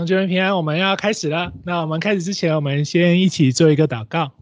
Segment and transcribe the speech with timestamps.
[0.00, 1.52] 同学们平安，我们要开始了。
[1.62, 4.32] 那我们开始之前，我们先一起做一个祷告。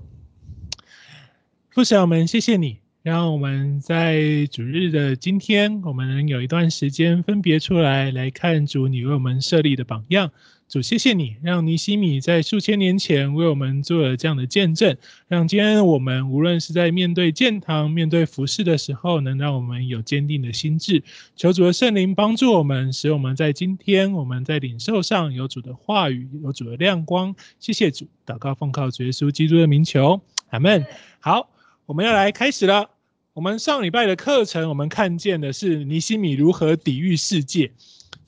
[1.70, 10.30] 父神，我们谢谢你，让我们在主日的今天，我们有一段时间分别出来来看主你为我们设立的榜样。
[10.68, 14.94] 主，谢谢你，让尼西米在数千年前为我们做了这样的见证，
[15.26, 21.02] 让今天我们无论是在面对建堂、面对服饰的时候，能让我们有坚定的心智。
[21.34, 27.34] 求主的圣灵帮助我们，使我们在今天我们在领受上有主的话语，有主的亮光。
[27.58, 30.84] 谢谢主，祷告奉靠主耶稣基督的名求，阿门。
[31.20, 31.48] 好，
[31.86, 32.90] 我们要来开始了。
[33.32, 37.70] 我们上礼拜的课程，我们看见的是尼西米如何抵御世界。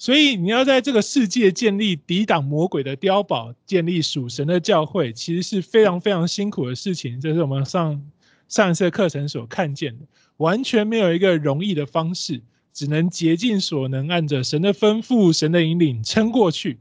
[0.00, 7.20] 所以你要在这个世界建立抵挡魔鬼的碉堡，建立属神的教会，其实是非常非常辛苦的事情。
[7.20, 8.02] 这是我们上
[8.48, 10.06] 上一次课程所看见的，
[10.38, 12.40] 完全没有一个容易的方式，
[12.72, 16.78] 只能竭尽所能，按着神的吩咐、神的引领撑过去。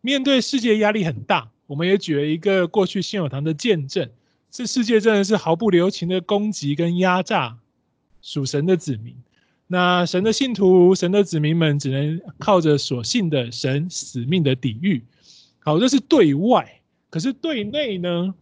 [0.00, 4.10] 面对世界压力很大，我们也举了一个过去信友堂的见证，
[4.50, 7.58] 这世界真的是毫不留情的攻击跟压榨
[8.20, 9.14] 属神的子民。
[9.66, 15.04] 那神的信徒、神的子民们只能靠着所信的神死命的抵御。
[15.58, 16.80] 好，这是对外。
[17.10, 18.34] 可是对内呢？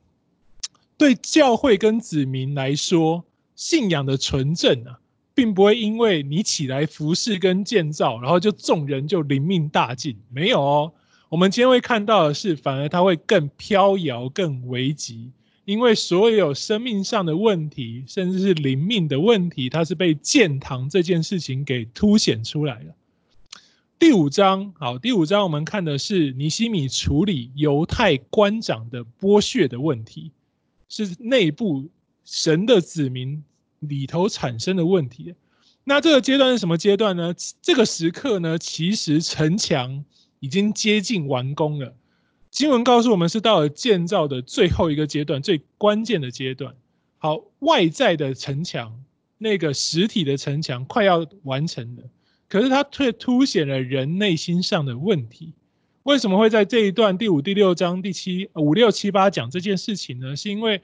[0.97, 3.25] 对教会跟子民来说，
[3.57, 5.01] 信仰的纯正啊，
[5.35, 10.17] 并不会因为你起来服侍跟建造，然后就众人就灵命大进。
[10.31, 10.93] 没有哦，
[11.31, 15.31] 我们今天会看到的是，反而它会更飘摇、更危急。
[15.65, 22.95] 因为所有生命上的问题，甚至是灵命的问题，它是被建堂这件事情给凸显出来了。
[23.99, 30.33] 第五章，好，第五章我们看的是尼西米处理犹太官长的剥削的问题，
[30.89, 31.89] 是内部
[32.25, 33.43] 神的子民
[33.79, 35.35] 里头产生的问题。
[35.85, 37.35] 那这个阶段是什么阶段呢？
[37.63, 40.05] 这个时刻呢，其实城墙
[40.41, 41.95] 已经接近完工了。
[42.55, 46.73] 经文告诉我们，是到了建造的最后一个阶段，最关键的阶段。
[47.19, 49.03] 好，外在的城墙，
[49.39, 52.05] 那个实体的城墙快要完成了，
[52.49, 55.53] 可是它却凸显了人内心上的问题。
[56.05, 60.37] 为什么会在这一段第五、第六章、第七、五六七八讲这件事情呢？
[60.37, 60.81] 是因为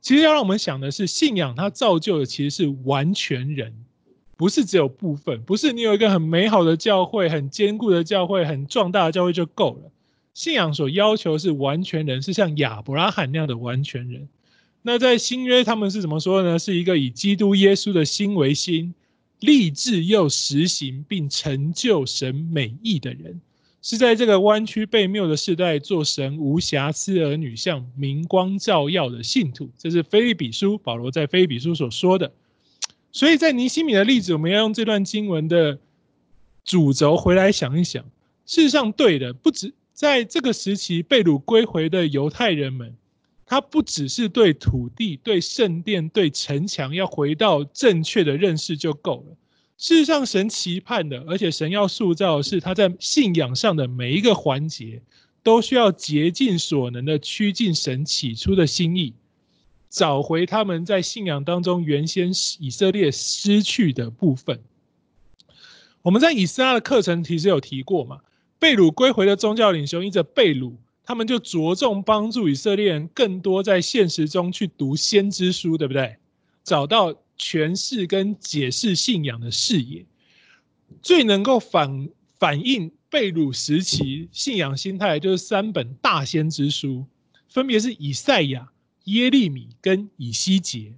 [0.00, 3.74] 其实要让我们想的是，信仰它造就的其实是完全人，
[4.38, 9.90] 不是只有部分，不是你有一个很美好的教会、很坚固的教会、很壮大的教会就够了。
[10.34, 14.28] 信仰所要求是完全人，是像亚伯拉罕那样的完全人。
[14.82, 16.58] 那在新约他们是怎么说呢？
[16.58, 18.92] 是一个以基督耶稣的心为心，
[19.40, 23.40] 立志又实行并成就神美意的人，
[23.80, 29.70] 是在这个弯曲悖谬的时代做神无瑕疵儿女，像明光照耀的信徒。
[29.78, 32.32] 这是腓利比书保罗在腓利比书所说的。
[33.12, 35.78] 所以在尼西米的例子，我们要用这段经文的
[36.64, 38.04] 主轴回来想一想。
[38.44, 39.72] 事实上，对的不止。
[39.94, 42.96] 在这个时期被掳归回的犹太人们，
[43.46, 49.36] 他不只是对土地、对圣殿、对城墙要回到正确的认识就够了。
[49.78, 55.00] 事实上，神期盼的，而且神要塑造的是他在信仰上的每一个环节，
[55.44, 59.14] 都需要竭尽所能的趋近神起初的心意，
[59.90, 64.60] 找回他们在信仰当中原先以色列失去的部分。
[66.02, 68.20] 我们在以斯拉的课程其实有提过嘛。
[68.64, 70.72] 被掳归回的宗教领袖，因着被掳，
[71.04, 76.16] 他们就着重帮助以色列人更多在现实中去读先知书，对不对？
[76.62, 80.06] 找到诠释跟解释信仰的视野，
[81.02, 82.08] 最能够反
[82.38, 87.04] 反映被掳时期信仰心态，就是三本大先知书，
[87.50, 88.70] 分别是以赛亚、
[89.04, 90.94] 耶利米跟以西结。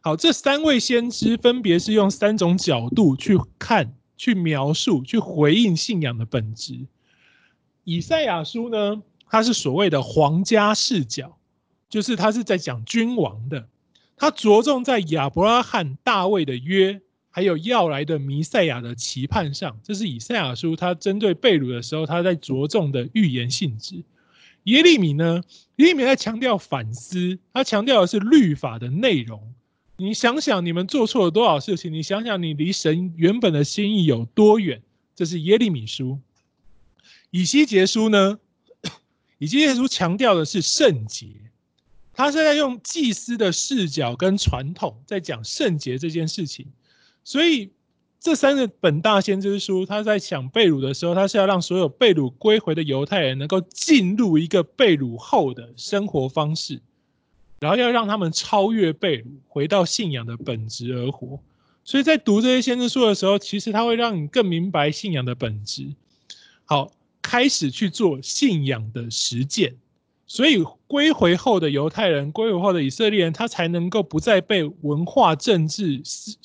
[0.00, 6.86] 好，这三位先知分别是用三种角度去看、去描述、去回应信仰的本质。
[7.84, 11.36] 以赛亚书呢，它是所谓的皇家视角，
[11.88, 13.66] 就是它是在讲君王的，
[14.16, 17.00] 它着重在亚伯拉罕、大卫的约，
[17.30, 19.78] 还有要来的弥赛亚的期盼上。
[19.82, 24.04] 这是以赛亚书，它针对被掳的时候，它在着重的预言性质。
[24.64, 25.42] 耶利米呢，
[25.76, 29.52] 耶利米在强调反思，他强调的是律法的内容。
[29.96, 31.92] 你想想，你们做错了多少事情？
[31.92, 34.80] 你想想，你离神原本的心意有多远？
[35.16, 36.20] 这是耶利米书。
[37.32, 38.38] 以西结书呢？
[39.38, 41.26] 以西结书强调的是圣洁，
[42.12, 46.66] 他是在用祭司的视角跟传统在讲圣洁这件事情。
[47.24, 47.70] 所以
[48.20, 56.82] 这三个本大先知书，他在讲被掳的时候，他是要让所有被掳归回的犹太人能够进入一个被掳后的生活方式，
[57.60, 61.40] 然后要让他们超越被掳，回到信仰的本质而活。
[61.82, 65.88] 所以在读这些先知书的时候，其实它会让你更明白信仰的本质。
[66.66, 66.92] 好。
[67.22, 69.74] 开始去做信仰的实践，
[70.26, 76.02] 所以归回后的犹太人，归回后的以色列人，他才能够不再被文化政治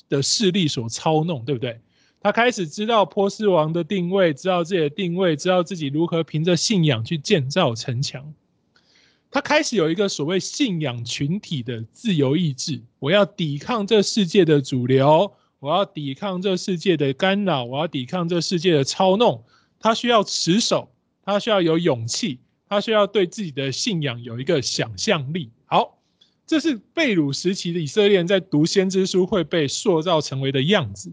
[0.08, 1.80] 的势力所操弄，对不对？
[2.20, 8.34] 他开始知道波斯王的定位，知道自己的定位，知道自己如何凭着信仰去建造城墙。
[9.30, 19.44] 他开始有一个所谓信仰群体的自由意志，我要抵抗这世界的主流，我要抵抗这世界的干扰，我要抵抗这世界的操弄。
[19.80, 20.90] 他需要持守，
[21.24, 22.38] 他需要有勇气，
[22.68, 25.50] 他需要对自己的信仰有一个想象力。
[25.66, 25.98] 好，
[26.46, 31.12] 这是被掳时期的以色列人在读先知书会被塑造成为的样子，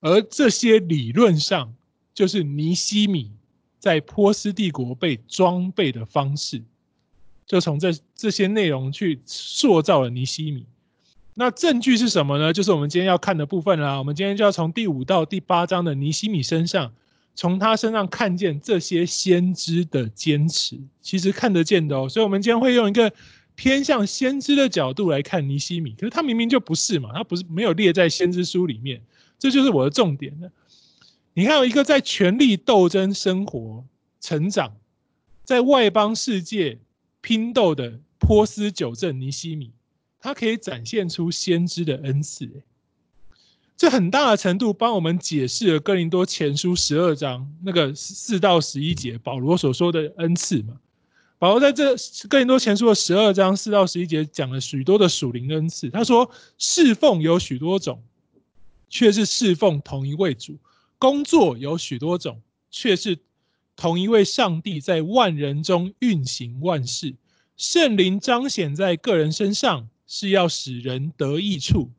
[0.00, 1.74] 而这些理论上
[2.14, 3.30] 就是尼西米
[3.78, 6.62] 在波斯帝国被装备的方式。
[7.46, 10.64] 就从这这些内容去塑造了尼西米，
[11.34, 12.52] 那证据是什么呢？
[12.52, 13.98] 就是我们今天要看的部分啦。
[13.98, 16.92] 我们今天就要从第五到第八章的尼西米身上，
[17.34, 22.08] 从他身上看见这些先知的坚持，其实看得见的哦。
[22.08, 23.12] 所以，我们今天会用一个
[23.54, 29.02] 偏向先知的角度来看尼西米，可是他明明就不是嘛，他不是没有列在先知书里面，
[29.38, 30.50] 这就是我的重点了。
[31.34, 33.84] 你看，有一个在权力斗争生活、
[34.20, 34.76] 成长，
[35.44, 36.78] 在外邦世界。
[37.22, 39.70] 拼斗的波斯九正尼西米，
[40.20, 42.50] 他可以展现出先知的恩赐，
[43.80, 50.78] 这很大的程度帮我们解释了哥林多前书十二章那个四到十一节保罗所说的恩赐嘛。
[51.38, 51.96] 保罗在这
[52.28, 55.88] 哥林多前书的十二章四到十一节讲了许多的属灵恩赐。
[55.88, 58.02] 他说，侍奉有许多种，
[58.90, 60.56] 却是侍奉同一位主；
[60.98, 63.18] 工作有许多种，却是。
[63.76, 67.14] 同一位上帝在万人中运行万事，
[67.56, 71.90] 圣灵彰显在个人身上，是要使人得益处。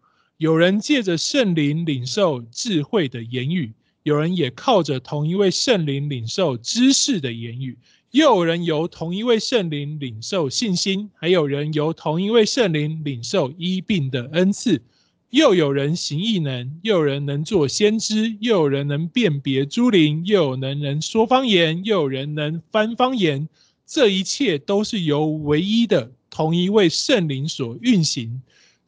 [0.41, 7.77] 有人借着圣灵领受智慧的言语，有人也靠着同一位圣灵领受知识的言语，
[8.09, 14.81] 又有人由同一位圣灵领受信心，还有人由同一位圣灵领受医病的恩赐。
[15.29, 23.47] 又有人行异能，又有人能做先知，又有人能辨别诸灵，又有人能说方言，又有人能翻方言。
[23.85, 28.41] 这一切都是由唯一的同一位圣灵所运行，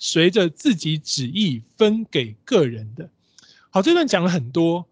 [0.06, 3.10] 随着自己旨意分给个人的。
[3.70, 4.86] 好，这段讲了很多，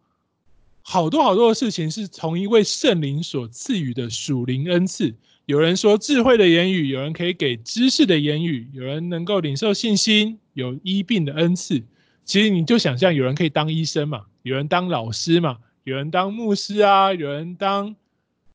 [0.81, 5.13] 好多好多的事情是从一位圣灵所赐予的属灵恩赐。
[5.47, 11.83] 有人说智慧的言语，有人可以给知识的言语，有人能够领受信心，有医病的恩赐。
[12.23, 17.97] 其实你就想象，有人可以当医生嘛，有人当老师嘛，有人当牧师啊，有人当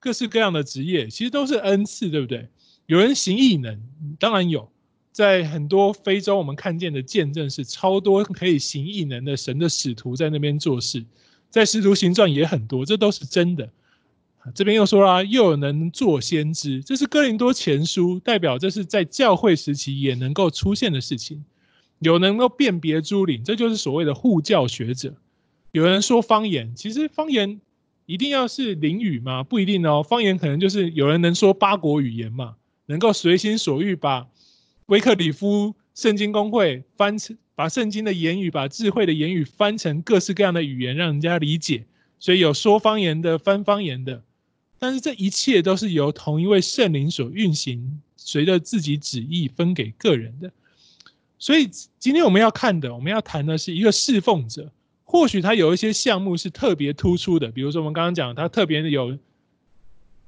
[0.00, 2.49] 各式各样的职业，其实都是恩赐，对不对？
[2.87, 3.79] 有人行异能，
[4.19, 4.70] 当然有，
[5.17, 11.03] 在很多非洲我们看见的见证是超多可以行异能的神的使徒在那边做事，
[11.49, 13.67] 在使徒行传也很多，这都是真的。
[14.55, 21.43] 这边又说啦，又有能做先知，这是哥林多前书，代表这是在教会时期也能够出现的事情。
[22.01, 25.15] 有能够辨别诸灵，这就是所谓的护教学者。
[25.73, 27.58] 有人说方言，其实方言
[28.05, 29.43] 一定要是灵语吗？
[29.43, 30.03] 不一定哦。
[30.03, 34.27] 方言可能就是有人能说八国语言嘛，能够随心所欲把
[34.86, 41.84] 威克里夫圣经公会翻成，把圣经的言语，把智慧的言语翻成各式各样的语言，让人家理解。
[42.20, 44.22] 所以有说方言的，翻方言的。
[44.78, 50.52] 但是这一切都是由同一位圣灵所运行，随着自己旨意分给个人的。
[51.38, 54.70] 所以今天我们要看的，我们要谈的是一个侍奉者，
[55.05, 59.19] 或许他有一些项目是特别突出的，比如说我们刚刚讲他特别有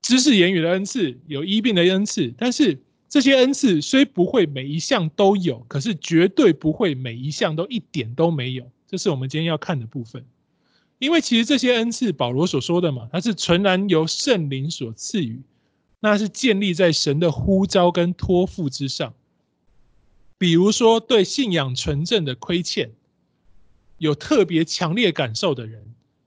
[0.02, 2.34] 知识言语的恩赐，有医病的恩赐。
[2.36, 8.70] 但是这些恩赐虽不会每一项都有，可是绝对不会每一项都一点都没有。
[8.86, 10.24] 这是我们今天要看的部分。
[10.98, 15.40] 因为其实这些恩赐，保罗所说的嘛，它是纯然由圣灵所赐予，
[16.00, 19.14] 那是建立在神的呼召跟托付之上。
[20.36, 22.90] 比如说，对信仰纯正的亏欠，
[23.98, 25.84] 有特别强烈感受的人，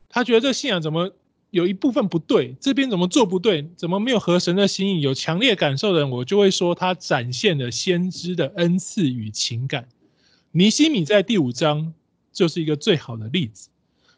[0.10, 1.12] 他觉得这信仰怎么
[1.52, 9.88] 有一部分不对，这边怎么做不对，怎么没有合神的心意，有强烈感受的人，我就会说他展现了先知的恩赐与情感。
[10.52, 11.94] 尼西米在第五章
[12.32, 13.70] 就是一个最好的例子。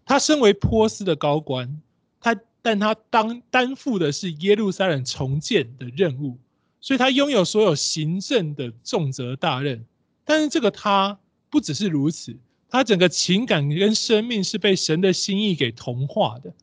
[0.06, 1.82] 他身为波斯的高官，
[2.22, 6.38] 他但他当担负的是耶路撒冷重建的任务，
[6.82, 9.84] 所以他拥有所有行政的重责大任。
[10.24, 11.18] 但是这个他
[11.50, 12.38] 不只是如此，
[12.70, 16.54] 他整个情感跟生命是被神的心意给同化的。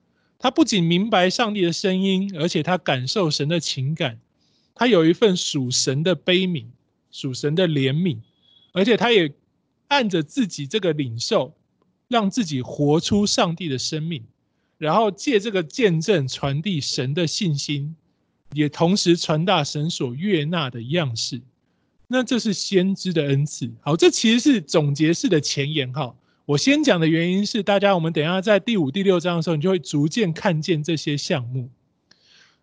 [0.40, 4.18] 他不仅明白上帝的声音，而且他感受神的情感，
[4.74, 6.64] 他有一份属神的悲悯，
[7.12, 8.18] 属神的怜悯，
[8.72, 9.32] 而且他也
[9.86, 11.54] 按着自己这个领受。
[12.10, 14.24] 让自己活出上帝的生命，
[14.78, 17.94] 然后借这个见证传递神的信心，
[18.52, 21.40] 也同时传达神所悦纳的样式。
[22.08, 23.70] 那这是先知的恩赐。
[23.80, 26.12] 好，这其实是总结式的前言哈。
[26.50, 31.70] 我先讲的原因是，大家我们等一下在第五、第六章的时候，你就会逐渐看见这些项目。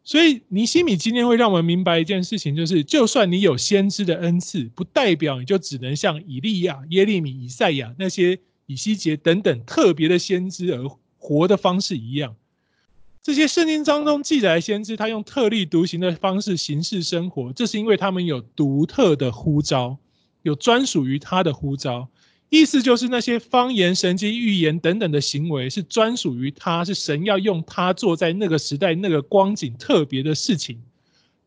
[0.03, 10.85] 所以尼西米今天会让我们明白一件事情，就是就算你有先知的恩赐，不代表你就只能像以利亚、耶利米、以赛亚那些以西结等等特别的先知而
[11.17, 12.35] 活的方式一样。
[13.23, 19.97] 这些圣经当中记载的先知，他用特立独行的方式行事生活，这是因为他们有独特的呼召，
[20.41, 22.09] 有专属于他的呼召。
[22.49, 30.79] 意思就是那些方言、神迹、预言等等的行为是专属于他，是神要用他做在那个时代那个光景特别的事情，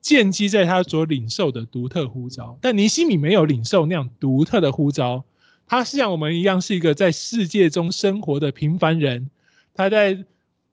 [0.03, 2.59] 建基在他所领受的独特呼召。
[2.61, 5.25] 但尼西米没有领受那样独特的呼召，
[5.67, 9.31] 他是像我们一样是一个在世界中生活的平凡人，
[9.73, 10.23] 他在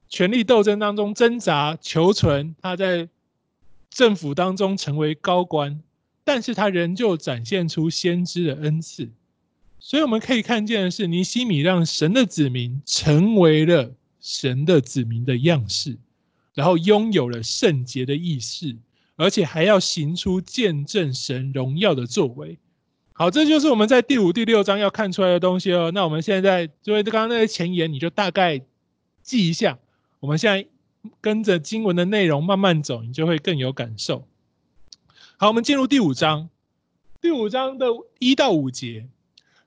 [0.09, 3.07] 权力斗争当中挣扎求存，他在
[3.89, 5.81] 政府当中成为高官，
[6.25, 9.09] 但是他仍旧展现出先知的恩赐。
[9.79, 15.97] 所以我们可以看见的是，尼西米让神的子民成为了神的子民的样式，
[16.53, 18.75] 然后拥有了圣洁的意识，
[19.15, 22.57] 而且还要行出见证神荣耀的作为。
[23.13, 25.91] 好，这就是我们在第五、第六章要看出来的东西哦。
[25.93, 28.61] 那我们现在作为刚刚那些前言，你就大概
[29.23, 29.79] 记一下。
[30.19, 30.67] 我们现在
[31.21, 34.27] 跟着经文的内容慢慢走，你就会更有感受。
[35.37, 36.49] 好，我们进入第五章，
[37.21, 37.87] 第五章的
[38.19, 39.07] 一到五节。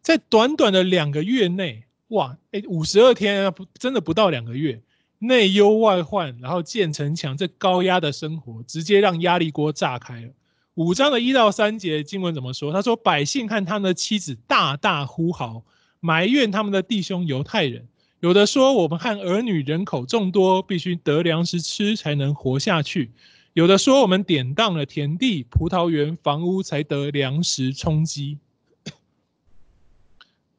[0.03, 4.81] 在短短的两个月内，哇，哎，五十二天啊，不，真的不到两个月，
[5.19, 10.29] 内忧外患，然后建城墙，这高压的生活，直接让压力锅炸开了。
[10.75, 12.73] 五章的一到三节经文怎么说？
[12.73, 15.63] 他说：“百姓和他们的妻子大大呼号，
[16.01, 17.87] 埋怨他们的弟兄犹太人。
[18.21, 23.11] 有的说，我们和儿女人口众多，必须得粮食吃才能活下去；
[23.53, 28.39] 有的说，我们典当了田地、葡萄园、房屋，才得粮食充饥。”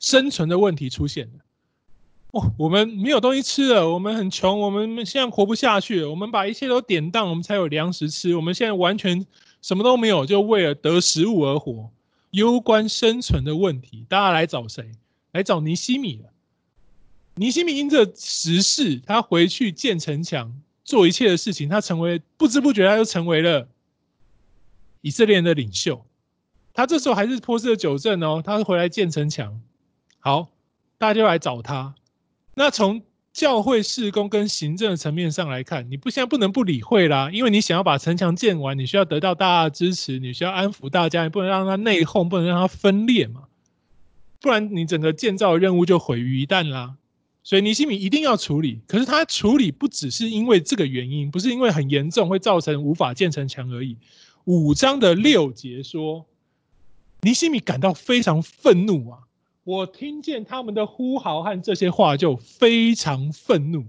[0.01, 1.39] 生存的问题出现了，
[2.31, 6.09] 哦，我们没有东西吃了，我们很穷，我们现在活不下去了。
[6.09, 8.35] 我们把一切都典当，我们才有粮食吃。
[8.35, 9.25] 我们现在完全
[9.61, 11.91] 什么都没有，就为了得食物而活，
[12.31, 14.05] 攸关生存的问题。
[14.09, 14.91] 大家来找谁？
[15.33, 16.29] 来找尼西米了。
[17.35, 20.51] 尼西米因这时事，他回去建城墙，
[20.83, 23.67] 做一切的事情，他成为不知不觉，他就成为了
[25.01, 26.03] 以色列的领袖。
[26.73, 29.61] 他这时候还是波斯的九正哦，他回来建城墙。
[30.21, 30.49] 好，
[30.97, 31.95] 大家就来找他。
[32.53, 33.01] 那从
[33.33, 43.45] 教会事工跟行政的层面上来看，你不现在不能不理会啦，因为你想要把城墙建完，你需要得到大家的支持，你需要安抚大家，你不能让它内讧，不能让它分裂嘛，
[44.39, 46.97] 不然你整个建造任务就毁于一旦啦。
[47.43, 53.97] 所以尼西米一定要处理，可是他处理不只是因为这个原因，不是因为很严重会造成无法建城墙而已。
[54.43, 56.27] 五章的六节说，
[57.21, 59.19] 尼西米感到非常愤怒啊。
[59.63, 63.85] 我听见他们的呼号和这些话，就非常愤怒。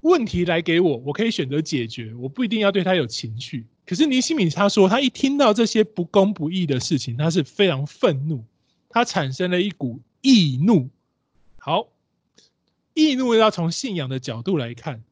[0.00, 3.66] 问题来给我，我可以选择解决，我不一定要对他有情绪。
[3.86, 8.44] 可是尼西米他说，他一听到这些不公不义的事情，他是非常愤怒，
[8.88, 10.90] 他产生了一股义怒。
[11.58, 11.86] 好，
[12.94, 15.04] 义怒要从信仰的角度来看，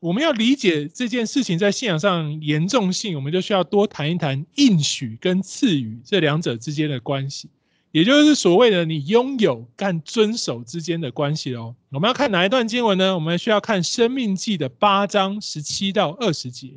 [0.00, 7.50] 我们要理解这件事情在信仰上严重性，我们就需要多谈一谈应许跟赐予这两者之间的关系。
[7.94, 11.76] 也就是所谓的你拥有跟遵守之间的关系哦。
[11.90, 13.14] 我们要看哪一段经文呢？
[13.14, 16.66] 我们需要看《生命记》的八章十七到二十节。《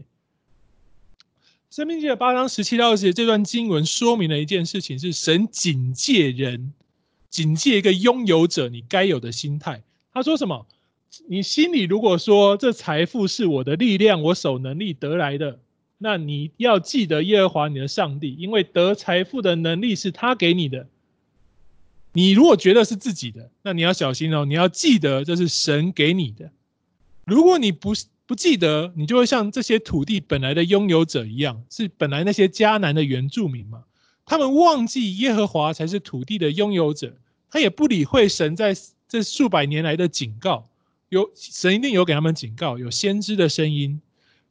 [1.72, 6.72] 生命记》的八章十七到二十节这段经文说明了一件事情：是神警戒人，
[7.32, 9.82] 警戒一个拥有者你该有的心态。
[10.14, 10.68] 他说什么？
[11.28, 15.58] 你心里如果说这财富是我的力量、我手能力得来的，
[15.98, 20.88] 那你要记得耶和华你的上帝，因为得财富的能力是他给你的。
[22.14, 24.44] 你如果觉得是自己的，那你要小心哦。
[24.44, 26.52] 你要记得这是神给你的。
[27.26, 27.94] 如果你不
[28.26, 33.84] 不记得，你就会像这些土地本来的拥有者一样，是本来那些迦南的原住民嘛。
[34.26, 37.14] 他们忘记耶和华才是土地的拥有者，
[37.52, 38.76] 他也不理会神在
[39.08, 40.68] 这数百年来的警告。
[41.10, 44.02] 有神一定有给他们警告，有先知的声音。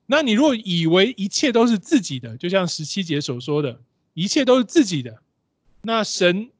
[0.06, 3.80] 那你如果以为一切都是自己的，就像十七节所说的，
[4.14, 5.18] 一切都是自己的，
[5.82, 6.50] 那神。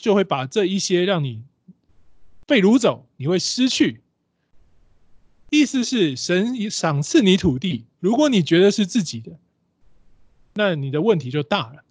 [0.00, 1.42] 就会把这一些让你
[2.46, 4.00] 被掳走，你会失去。
[5.50, 9.38] 意思是神赏赐你土地，如果你觉得是自己的，
[10.54, 11.84] 那你的问题就大了。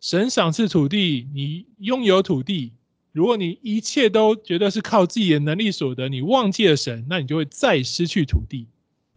[0.00, 2.72] 神赏赐土地，你拥有土地，
[3.12, 8.66] 如果你一切都觉得是靠自己的能力所得，你忘记了神，那你就会再失去土地。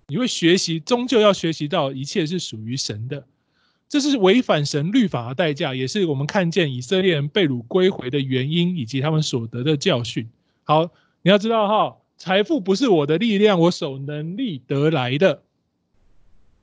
[0.08, 3.28] 你会学习，终究要学习到一切是属于神的。
[3.90, 10.28] 这是违反神律法的代价，也是我们看见以色列人被掳归回的原因，以及他们所得的教训。
[10.66, 10.90] 好，
[11.22, 15.42] 你要知道哈，财富不是我的力量，我守能力得来的。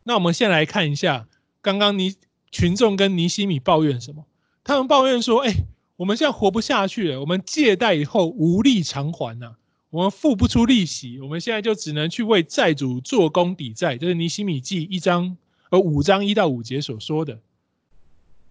[0.03, 1.27] 那我们先来看一下，
[1.63, 2.15] 刚刚尼
[2.51, 4.27] 群众跟尼西米抱怨什么？
[4.63, 5.55] 他们抱怨说：“哎，
[5.97, 9.55] 我们现在活不下去了，我们借贷以后无力偿还呐，
[9.89, 15.39] 我们付不出利息，我们现在就只能去为债主做工抵债。”这是尼西米记一章。
[15.71, 17.41] 而五章一到五节所说的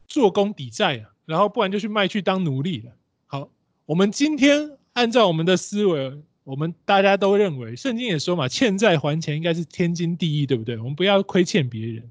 [0.08, 2.92] 做工抵债啊，然后不然就去卖去当奴隶了。
[3.28, 3.50] 好，
[3.86, 10.78] 我们今天按照我们的思维，我们大家都认为圣经也说嘛，欠债还钱应该是天经地义，对不对？
[10.78, 12.10] 我们不要亏欠别人。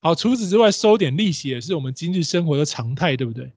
[0.00, 3.50] 好，除此之外，收点利息也是我们今日生活的常态，对不对？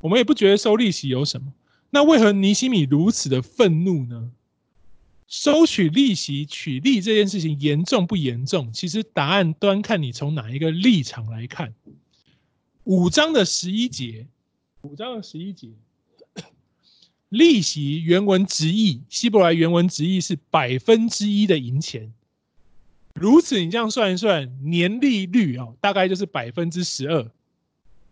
[0.00, 1.52] 我们也不觉得收利息有什么。
[1.90, 4.30] 那为何尼西米如此的愤怒呢？
[5.28, 8.72] 收取利息、取利这件事情严重不严重？
[8.72, 11.74] 其实答案端看你从哪一个立场来看。
[12.84, 14.24] 五章的十一节，
[14.82, 15.70] 五章的十一节，
[17.28, 22.12] 利息原文直译，希伯来原文直译是百分之一的银钱。
[23.14, 27.28] 如此，你这样算一算，年利率哦，大概就是百分之十二。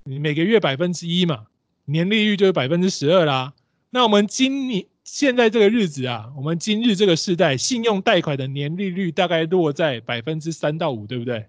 [0.02, 1.46] 你每个月百分之一嘛，
[1.84, 3.54] 年利率就是百分之十二啦。
[3.90, 4.84] 那我们今年。
[5.04, 11.46] 现在这个日子啊，我们今日这个时代，信用贷款的年利率大概落在百分之三到五，对不对？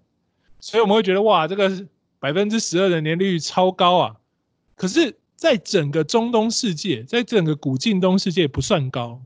[0.60, 1.88] 所以我们会觉得哇，这个
[2.20, 4.16] 百分之十二的年利率超高啊！
[4.76, 9.22] 可是，在整个中东世界，在整个古近东世界不算高。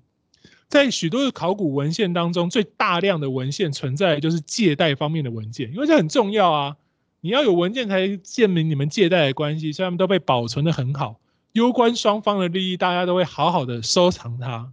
[0.68, 6.78] 在许多的考古文献当中，最大量的文献存在就是借贷方面的文件，因为这很重要啊！
[7.22, 11.20] 你要有文件才证明你们借贷的关系，所以他们都被保存得很好。
[11.54, 14.72] 攸关双方的利益，大家都会好好的收藏它。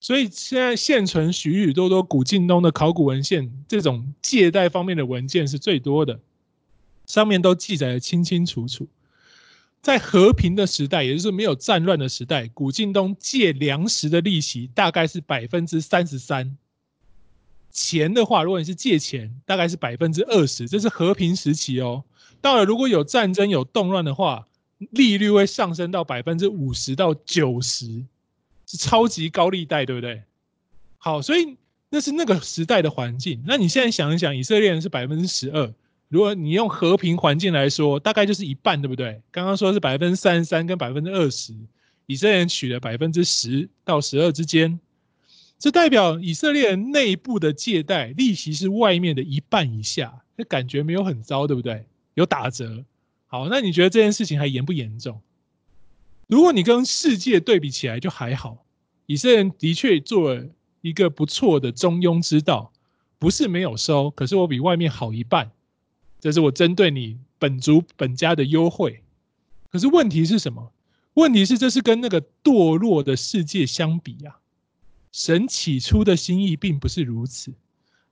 [0.00, 6.20] 所以现在现存许许多多古近东的考古文献，这种借贷方面的文件是最多的，
[7.06, 8.86] 上面都记载得清清楚楚。
[9.80, 16.56] 在和平的时代，也就是没有战乱的时代，古近东借粮食的利息大概是百分之三十三。
[17.70, 22.04] 钱的话，如果你是借钱，大概是百分之二十，这是和平时期哦。
[22.40, 24.46] 到了如果有战争、有动乱的话，
[24.90, 28.04] 利率会上升到百分之五十到九十，
[28.66, 30.22] 是超级高利贷，对不对？
[30.98, 31.56] 好，所以
[31.90, 33.42] 那是那个时代的环境。
[33.46, 35.72] 那你现在想一想，以色列人是百分之十二，
[36.08, 39.20] 如果你用和平环境来说，大概就是一半，对不对？
[39.30, 41.54] 刚刚说是百分之三十三跟百分之二十，
[42.06, 44.80] 以色列人取了百分之十到十二之间，
[45.58, 51.86] 这代表以色列人内部的借贷利息是外面的一半以下，那感觉没有很糟，对不对？
[52.14, 52.84] 有打折。
[53.34, 55.20] 好，那你觉得这件事情还严不严重？
[56.28, 58.64] 如果你跟世界对比起来就还好，
[59.06, 60.46] 以色列人的确做了
[60.82, 62.70] 一个不错的中庸之道，
[63.18, 65.50] 不是没有收，可是我比外面好一半，
[66.20, 69.02] 这是我针对你本族本家的优惠。
[69.68, 70.70] 可是问题是什么？
[71.14, 74.38] 问题是这是跟那个堕落的世界相比啊，
[75.10, 77.52] 神起初的心意并不是如此。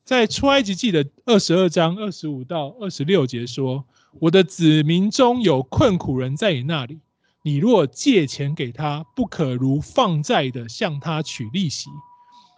[0.04, 3.84] 在出埃及记的二十二章二十五到二十六节说。
[4.20, 7.00] 我的子民中有困苦人在你那里，
[7.42, 11.88] 你若借钱给他，不可如放债的向他取利息。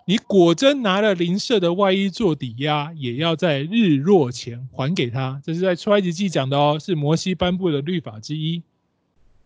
[0.07, 5.41] 你果真拿了邻舍的外衣做抵押，也要在日落前还给他。
[5.43, 8.63] 这是在出埃及记讲的哦，是摩西颁布的律法之一，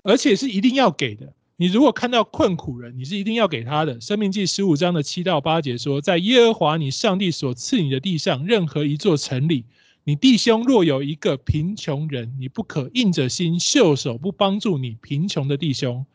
[0.03, 1.33] 而且是一定要给的。
[1.57, 4.01] 你如果看到困苦人，你是一定要给他的。
[4.01, 9.65] 生命记十五章的七到八节说，在耶和华你上帝所赐你的地上，任何一座城里。
[10.09, 16.07] 你弟兄若有一个贫穷人，你不可硬着心袖手不帮助你贫穷的弟兄，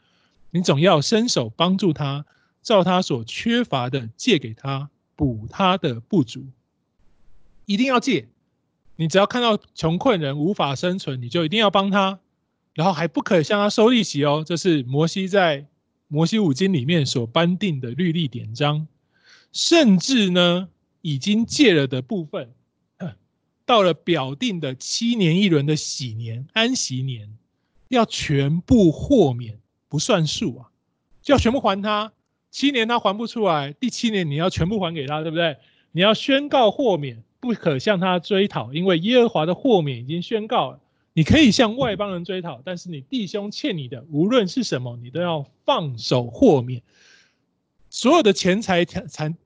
[0.50, 2.26] 你总要伸手帮助他，
[2.64, 6.44] 照他所缺乏的借给他，补他的不足。
[7.68, 8.30] 一定要借，
[8.96, 12.18] 你只要看到穷困人无法生存，你就一定要帮他，
[12.74, 14.44] 然后还不可以向他收利息哦。
[14.44, 15.68] 这是摩西在
[16.08, 18.88] 摩西五经里面所颁定的律例典章，
[19.52, 20.68] 甚至呢，
[21.04, 22.50] 已经借了的部分。
[23.66, 27.38] 到了表定的七年一轮的喜年安息年，
[27.88, 30.70] 要全部豁免，不算数啊，
[31.22, 32.12] 就要全部还他。
[32.52, 35.58] 七年他还不出来，第七年你要全部还给他，对不对？
[35.92, 40.80] 你要宣告豁免，不可向他追讨，因为耶和华的豁免已经宣告了。
[41.14, 46.82] 你可以向外邦人追讨，但是你弟兄欠你的，无论是什么，你都要放手豁免。
[47.90, 49.38] 所有的钱财、产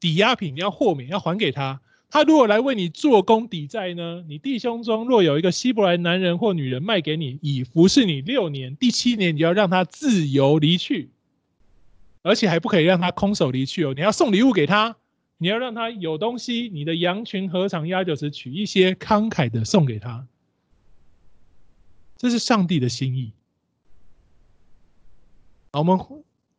[0.00, 1.80] 抵押品你要豁免，要还给他。
[2.08, 4.24] 他如果来为你做工抵债呢？
[4.28, 11.10] 你弟兄中若有一个希伯来男人或女人卖给你，以服侍你六年，第七年你要让他自由离去，
[12.22, 13.92] 而且还不可以让他空手离去哦。
[13.94, 14.96] 你要送礼物给他，
[15.36, 16.70] 你要让他有东西。
[16.72, 20.26] 你的羊群、禾场、压酒池，取一些慷慨的送给他。
[22.16, 23.32] 这是上帝的心意。
[25.72, 25.98] 好，我们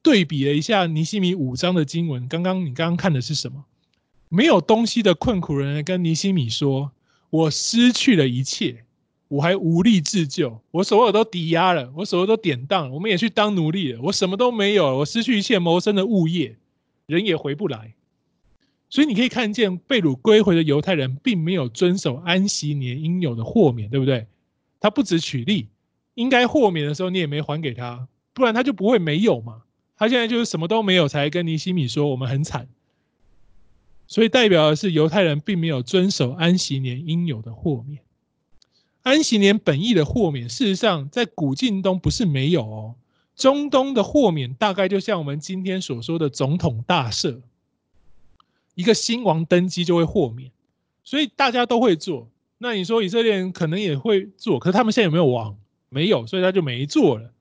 [0.03, 2.27] 对比了一下尼西米五章的经文。
[2.27, 3.65] 刚刚你刚刚看的是什么？
[4.29, 6.91] 没有东西的困苦人跟尼希米说
[7.29, 8.83] ：“我失去了一切，
[9.27, 16.57] 我还无力自救，我所有都抵押了，我所有都典当，我们也去当奴隶了，我什么都没有，我失去一切谋生的物业，
[17.05, 17.93] 人也回不来。”
[18.89, 24.27] 所以你可以看见被掳归回的犹太人并没有遵守安息年应有的豁免，对不对？
[24.79, 25.67] 他不止取利，
[26.13, 29.63] 应该豁免的时候你也没还给他，不然他就不会没有嘛。
[29.97, 32.69] 他现在就是什么都没有，才跟尼希米说我们很惨。
[34.07, 38.01] 所以代表的是犹太人并没有遵守安息年应有的豁免。
[39.03, 42.95] 安息年本意的豁免，事实上在古近东不是没有哦。
[43.35, 47.41] 中东的豁免大概就像我们今天所说的总统大赦，
[48.75, 50.51] 一个新王登基就会豁免，
[51.03, 52.29] 所以大家都会做。
[52.57, 55.55] 那你说以色列人可能也会做，可是他们现在有没有王？
[55.89, 57.31] 没有，所以他就没做了。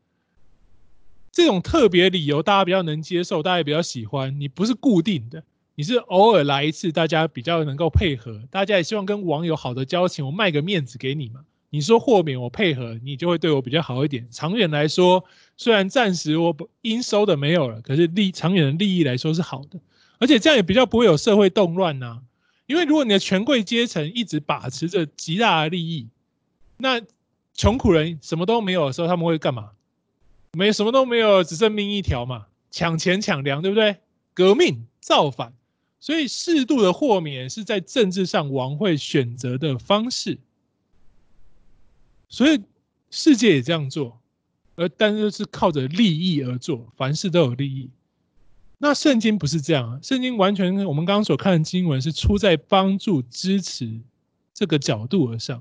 [1.33, 4.39] 这种特别理由大家比较能接受，大家也比较喜欢。
[4.39, 5.43] 你不是固定的。
[5.79, 11.45] 你是偶尔来一次，大家比较能够配合，大家也希望跟网友好的交情，我卖个面子给你嘛。
[11.69, 14.27] 你说豁免我配合，你就会对我比较好一点。
[14.31, 15.23] 长远来说，
[15.59, 19.79] 虽然暂时我应收的没有了，可是利长远的利益来说是好的，
[20.19, 22.23] 而且这样也比较不会有社会动乱呐。
[22.65, 26.09] 因为如果你的权贵阶层一直把持着极大的利益，
[26.79, 27.03] 那
[27.53, 29.73] 穷苦人什么都没有的时候，他们会干嘛？
[30.53, 33.97] 没什么都没有，只剩命一条嘛，抢钱抢粮，对不对？
[34.33, 35.53] 革命造反。
[36.07, 40.38] 所以适度的豁免是在政治上王会选择的方式，
[42.29, 42.61] 所以
[43.11, 44.21] 世界也这样做，
[44.77, 47.90] 而但是是靠着利益而做，凡事都有利益。
[48.79, 53.99] 那圣经不是这样啊，圣经完全我们刚刚所看的经文是出在帮助支持
[54.55, 55.61] 这个角度而上。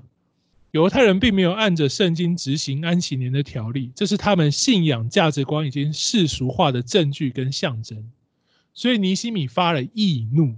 [0.70, 8.08] 犹太人并没有按着圣经执行安息年的条例，这是他们信仰价值观已经世俗化的证据跟象征。
[8.76, 10.54] 所以尼西米发了易怒。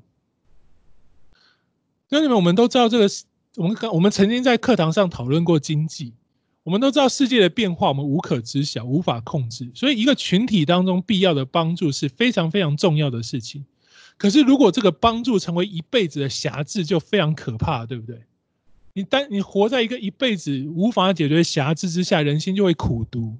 [2.10, 3.08] 那你们我们都知道这个，
[3.56, 6.12] 我们刚我们曾经在课堂上讨论过经济，
[6.64, 9.70] 我们都知道世界的变化我们无可知晓，无法控制。
[9.74, 13.64] 所以一个群体当中必要的帮助是非常非常重要的事情。
[14.16, 18.22] 可是如果这个帮助成为一辈子的辖制，就非常可怕，对不对？
[18.94, 23.36] 你单你活在一个一辈子无法解决辖制之下，人心就会苦读。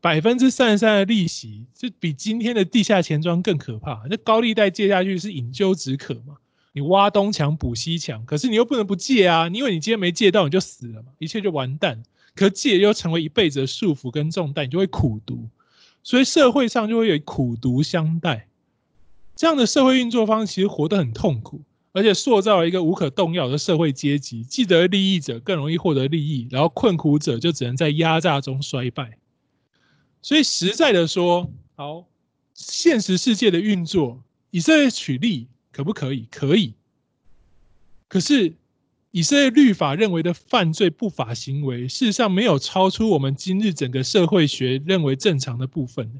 [0.00, 4.02] 百分之三十三的利息，这比今天的地下钱庄更可怕。
[4.08, 6.36] 那高利贷借下去是饮鸩止渴嘛？
[6.72, 9.48] 你挖东墙补西墙，可是你又不能不借啊！
[9.48, 12.02] 因为你今天没借到，你就死了嘛，一切就完蛋。
[12.36, 15.48] 可借又成为一辈子的束缚跟重担，你就会苦读。
[16.04, 18.46] 所以社会上就会有苦读相待。
[19.34, 21.60] 这样的社会运作方式其实活得很痛苦，
[21.92, 24.44] 而且塑造了一个无可动摇的社会阶级。
[24.44, 29.17] 既得利益者更容易获得利益，然后困苦者就只能在压榨中衰败。
[30.20, 32.04] 所以实在的说，好，
[32.54, 36.26] 现实世界的运作，以色列取利可不可以？
[36.30, 36.74] 可以。
[38.08, 38.54] 可是
[39.10, 46.10] 以色列律法认为的犯罪不法行为，事实上没有超出我们今日整个社会学认为正常的部分。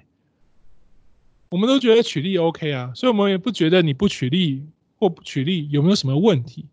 [1.50, 4.62] 我们都觉得取利 OK 啊，所以我们也不觉得你不取利
[4.98, 6.66] 或不取利有没有什么问题。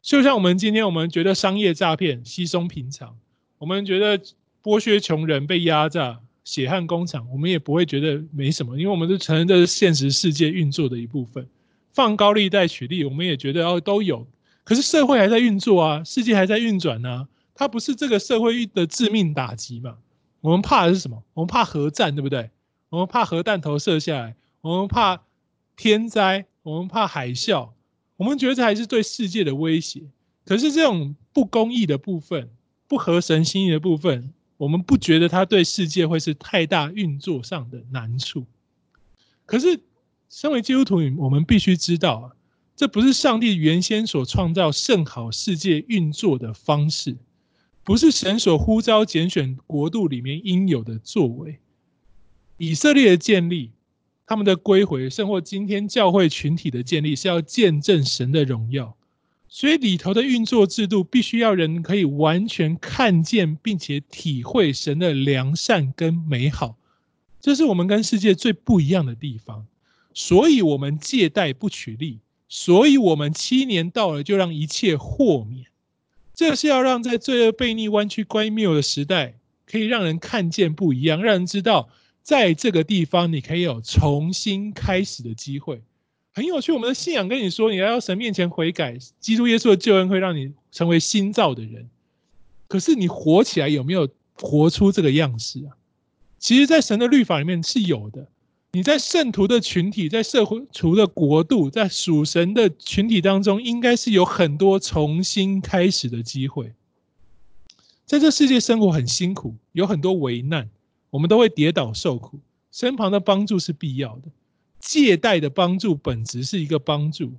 [0.00, 3.16] 就像我们今天我们觉得商业诈骗稀松平常，
[3.58, 4.18] 我们觉得
[4.62, 6.20] 剥削穷人被压榨。
[6.44, 11.46] 血汗工厂，我们也不会觉得没什么，因为我们都承认这是现实世界运作的一部分。
[11.92, 14.26] 放高利贷取利，我们也觉得哦都有。
[14.64, 19.96] 可是社会还在运作啊，世界还在运转呢，它不是这个社会的致命打击嘛？
[20.40, 21.22] 我们怕的是什么？
[21.34, 22.50] 我们怕核战，对不对？
[22.88, 25.22] 我们怕核弹头射下来，我们怕
[25.76, 27.70] 天灾，我们怕海啸，
[28.16, 30.02] 我们觉得这还是对世界的威胁。
[30.44, 32.48] 可是这种不公义的部分，
[32.88, 34.32] 不合神心意的部分。
[34.62, 38.46] 我们不觉得它对世界会是太大运作上的难处，
[39.44, 39.80] 可是
[40.28, 42.30] 身为基督徒，我们必须知道啊，
[42.76, 47.16] 这不是上帝原先所创造圣好世界运作的方式，
[47.82, 51.58] 不是神所呼召拣选国度里面应有的作为。
[52.56, 53.72] 以色列的建立，
[54.24, 58.96] 他们的归回，甚或今天教会群体的建立，是要见证神的荣耀。
[59.54, 66.78] 所以里头的运作制度，必须要人可以完全看见，并且体会神的良善跟美好，
[67.38, 69.66] 这是我们跟世界最不一样的地方。
[70.14, 75.66] 所以，我们借贷不取利，所以我们七年到了，就让一切豁免。
[76.34, 79.34] 这是要让在罪恶悖逆、弯曲乖谬的时代，
[79.66, 81.90] 可以让人看见不一样，让人知道，
[82.22, 85.82] 在这个地方你可以有重新开始的机会。
[86.34, 91.88] 很有趣，我们的信仰跟你说，你来到神面前悔改，基督耶稣的救恩会让你成为新造的人。
[92.68, 95.76] 可是你活起来有没有活出这个样式啊？
[96.38, 98.26] 其实，在神的律法里面是有的。
[98.72, 106.72] 你在圣徒的群体，在社会除了国度，在属神的群体当中，应该是有很多重新开始的机会。
[108.06, 110.70] 在这世界生活很辛苦，有很多危难，
[111.10, 112.40] 我们都会跌倒受苦，
[112.70, 114.22] 身旁的帮助是必要的。
[114.82, 117.32] 借贷的帮助本质是一个帮助，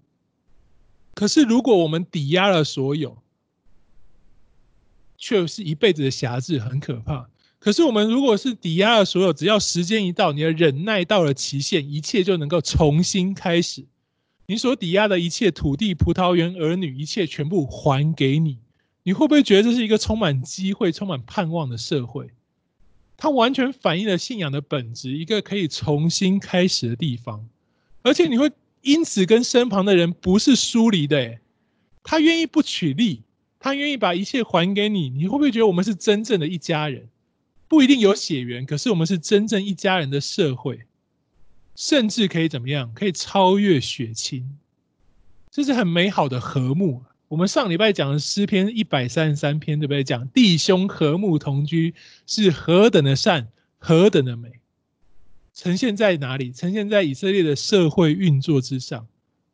[1.14, 3.18] 可是如果我们抵押了所有，
[5.18, 7.30] 却是一辈子的辖制，很可怕。
[7.60, 13.86] 可是我们如果是抵押了所有，只要时间一到，你的忍耐到了期限，一切就能够重新开始。
[14.46, 18.60] 你所抵押的一切土地、葡萄园、儿女，一切全部还给你。
[19.04, 22.32] 你会不会觉得这是一个充满机会、充满盼望的社会？
[23.24, 27.48] 它完全反映了信仰的本质，一个可以重新开始的地方。
[28.02, 31.40] 而且你会因此跟身旁的人不是疏离的，诶，
[32.04, 33.22] 他愿意不取利，
[33.62, 35.08] 他愿意把一切还给你。
[35.08, 37.08] 你会不会觉得我们是真正的一家人？
[37.70, 40.82] 不一定有血缘，可是我们是真正一家人的社会，
[41.78, 42.92] 甚至可以怎么样？
[42.94, 44.58] 可以超越血亲，
[45.50, 47.02] 这是很美好的和睦。
[47.34, 50.04] 我们上礼拜讲的诗篇一百三十三篇，对不对？
[50.04, 51.96] 讲弟兄和睦同居
[52.28, 53.48] 是何等的善，
[53.80, 54.52] 何等的美，
[55.52, 56.52] 呈现在哪里？
[56.52, 59.08] 呈现在以色列的社会运作之上。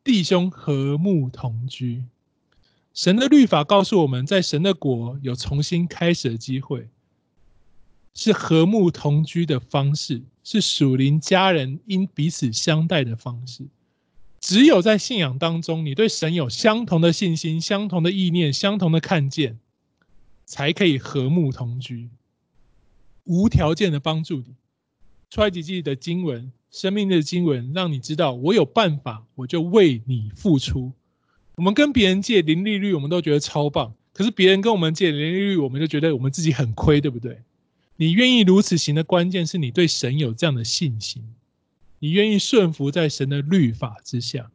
[0.04, 2.04] 弟兄和睦同居，
[2.92, 6.86] 神的律法告诉我们在神的国有重新开始的机会。
[8.12, 13.64] 是和睦同居的方式，是属灵家人应彼此相待的方式。
[14.40, 19.58] 只有在信仰当中，你对神有相同的信心、相同的意念、相同的看见，
[20.46, 22.08] 才可以和睦同居，
[23.24, 24.54] 无条件的帮助你。
[25.28, 30.92] 出埃及记的经文、生命的经文，让你知道我有办法，我就为你付出。
[31.56, 37.42] 我们跟别人借零利率，我们都觉得超棒；可是别人跟我们借零利率，我们就觉得我们自己很亏，对不对？
[37.96, 41.22] 你愿意如此行的关键是你对神有这样的信心，
[42.00, 44.50] 你愿意顺服在神的律法之下。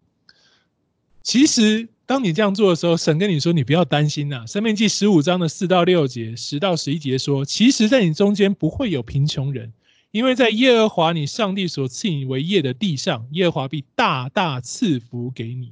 [1.24, 9.74] 其实，当你这样做的时候，神跟你说：“你不要担心呐、啊。”申命记十五章的四到六节、十到十一节说：“其实，在你中间不会有贫穷人，
[10.12, 15.72] 因为在耶和华你上帝所赐你为业的地上，耶和华必大大赐福给你。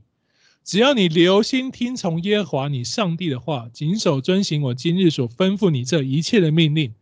[0.64, 6.94] 只要你留心听从耶和华你上帝的话，谨守遵行我今日所吩咐你这一切的命令。”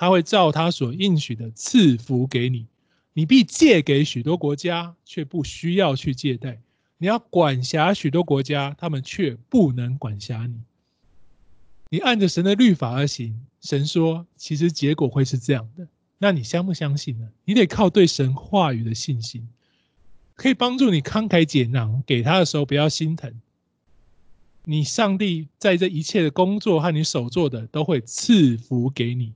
[0.00, 2.66] 他会照他所应许的赐福给你，
[3.18, 6.52] 你必借给许多国家，却不需要去借贷；
[6.98, 10.60] 你要管辖许多国家，他们却不能管辖你。
[11.90, 15.88] 你按着神的律法而行，神说，其实结果会是这样的。
[16.18, 17.28] 那你相不相信呢？
[17.44, 19.48] 你得靠对神话语的信心，
[20.36, 23.34] 可以帮助你慷慨解囊，给他的时候不要心疼。
[24.62, 29.32] 你上帝在这一切的工作和你所做的，都会赐福给你。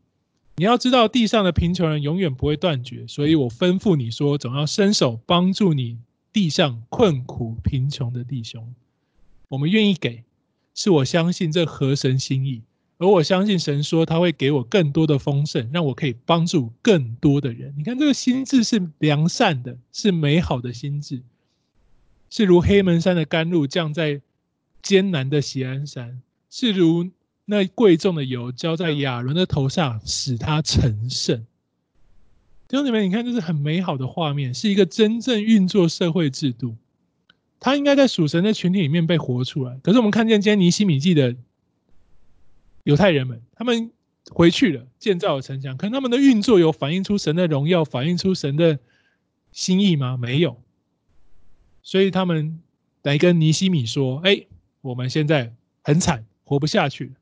[0.56, 5.98] 你要知道，地上的贫穷人永远不会断绝，所以我吩咐你说，总要伸手帮助你
[6.30, 8.74] 地上困苦贫穷的弟兄。
[9.48, 10.24] 我们愿意给，
[10.74, 12.60] 是我相信这合神心意，
[12.98, 17.74] 而我相信神说他会给我更多的丰盛，让我可以帮助更多的人。
[17.78, 21.22] 你看，这个心智是良善的，是美好的心智，
[22.28, 24.20] 是如黑门山的甘露降在
[24.82, 27.10] 艰难的锡安山，是如。
[27.44, 31.44] 那贵重的油浇在亚伦的头上，使他成圣。
[32.68, 36.76] 弟兄姊妹，你看，这是很美好的画面，是一个真正运作社会制度。
[37.60, 39.78] 他应该在属神的群体里面被活出来。
[39.82, 41.36] 可是我们看见今天尼西米记的
[42.84, 43.90] 犹太人们，他们
[44.30, 45.76] 回去了，建造了城墙。
[45.76, 48.78] 可他们的运作有反映出神的荣耀，反映出神的
[49.52, 50.16] 心意吗？
[50.16, 50.60] 没有。
[51.82, 52.60] 所以他们
[53.02, 54.46] 来跟尼西米说：“哎，
[54.80, 57.12] 我们现在很惨，活不下去了。”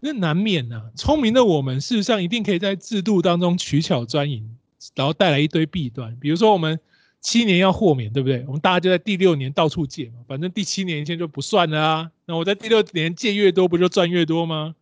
[0.00, 4.56] 那难免呐、啊，聪明的我们事实上一定可以在制度当中取巧钻营，
[4.94, 6.16] 然后带来一堆弊端。
[6.18, 6.80] 比如说，我们
[7.20, 8.42] 七年要豁免，对不对？
[8.46, 12.10] 我们大家就在第六年到处借嘛，反正第七年以前就不算了啊。
[12.24, 14.74] 那我在第六年借越多，不就赚越多吗？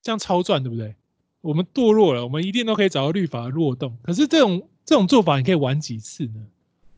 [0.00, 0.94] 这样超赚，对不对？
[1.42, 3.96] 我们堕落了，我们一定都可以找到律法的漏洞。
[4.02, 6.46] 可是这种这种做法，你可以玩几次呢？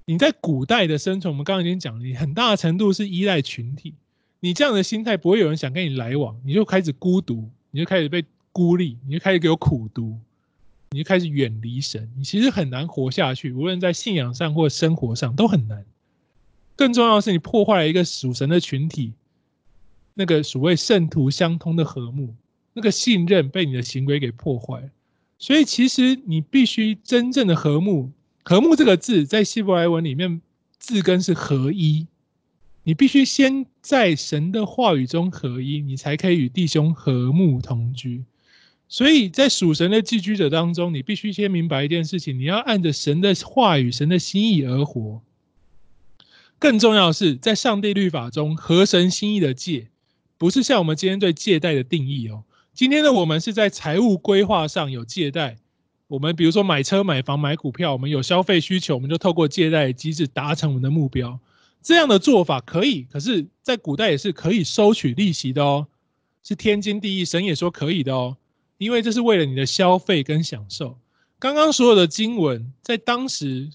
[0.05, 3.95] 你在古代的生存，我们刚刚已经讲了，你很大的程度是依赖群体。
[4.45, 10.19] 你这样的心态不会有人想跟你来往，你就开始孤独，你就开始被孤立，你就开始给我苦读，
[10.91, 15.85] 你就开始远离神，你其实很难活下去，无论在信仰上或生活上都很难。
[16.75, 19.13] 更重要的是，你破坏了一个属神的群体，
[20.15, 22.35] 那个所谓圣徒相通的和睦，
[22.73, 24.91] 那个信任被你的行为给破坏。
[25.39, 28.11] 所以，其实你必须真正的和睦。
[28.43, 30.43] 和睦这个字在希伯来文里面
[30.81, 32.09] 字根是合一，
[32.85, 38.25] 你必须先在神的话语中合一，你才可以与弟兄和睦同居。
[38.89, 45.23] 所以在属神的寄居者当中，你必须先明白一件事情：你要按着神的话语、神的心意而活。
[46.59, 49.89] 更重要的是，在上帝律法中合神心意的戒，
[50.37, 52.45] 不是像我们今天对借贷的定义哦。
[52.75, 55.57] 今天的我们是在财务规划上有借贷，
[56.09, 61.39] 我们比如说买车、买房、买股票，我们有消费需求，我们就透过借贷机制达成我们的目标。
[61.83, 65.87] 这样的做法可以，可是，在古代也是可以收取利息的哦，
[66.43, 68.37] 是天经地义，神也说可以的哦，
[68.79, 70.99] 因为这是为了你的消费跟享受。
[71.39, 73.69] 刚刚所有的经文，在当时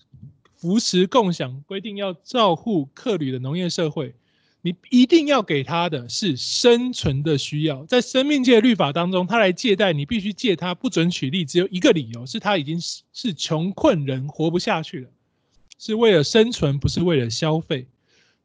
[0.56, 4.16] 扶持共享规定要照护客旅的农业社会。
[4.62, 15.10] 你一定要给他的是生存的需要，在生命界律法当中，他来借贷，你必须借他，不准取利，只有一个理由，是他已经是是穷困人，活不下去了，
[15.78, 17.88] 是为了生存，不是为了消费。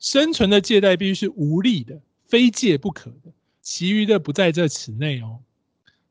[0.03, 5.39] 生存的借贷必须是无利的，非借不可的，其余的不在这此内哦。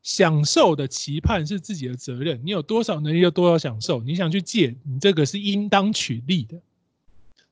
[0.02, 6.60] 享受的期盼是自己的责任，你有多少能力就多少享受，你想去借，你这个是应当取利的，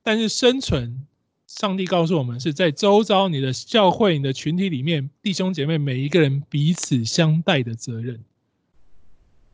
[0.01, 1.05] 但是生存。
[1.45, 8.23] 上帝告诉我们，是在周遭你的教会、你的群体里面，弟兄姐妹每一个人彼此相待的责任。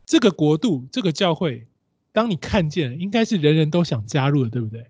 [0.04, 1.66] 这个国度、这个教会，
[2.12, 4.86] 当你看见，应该是人人都想加入的，对不对？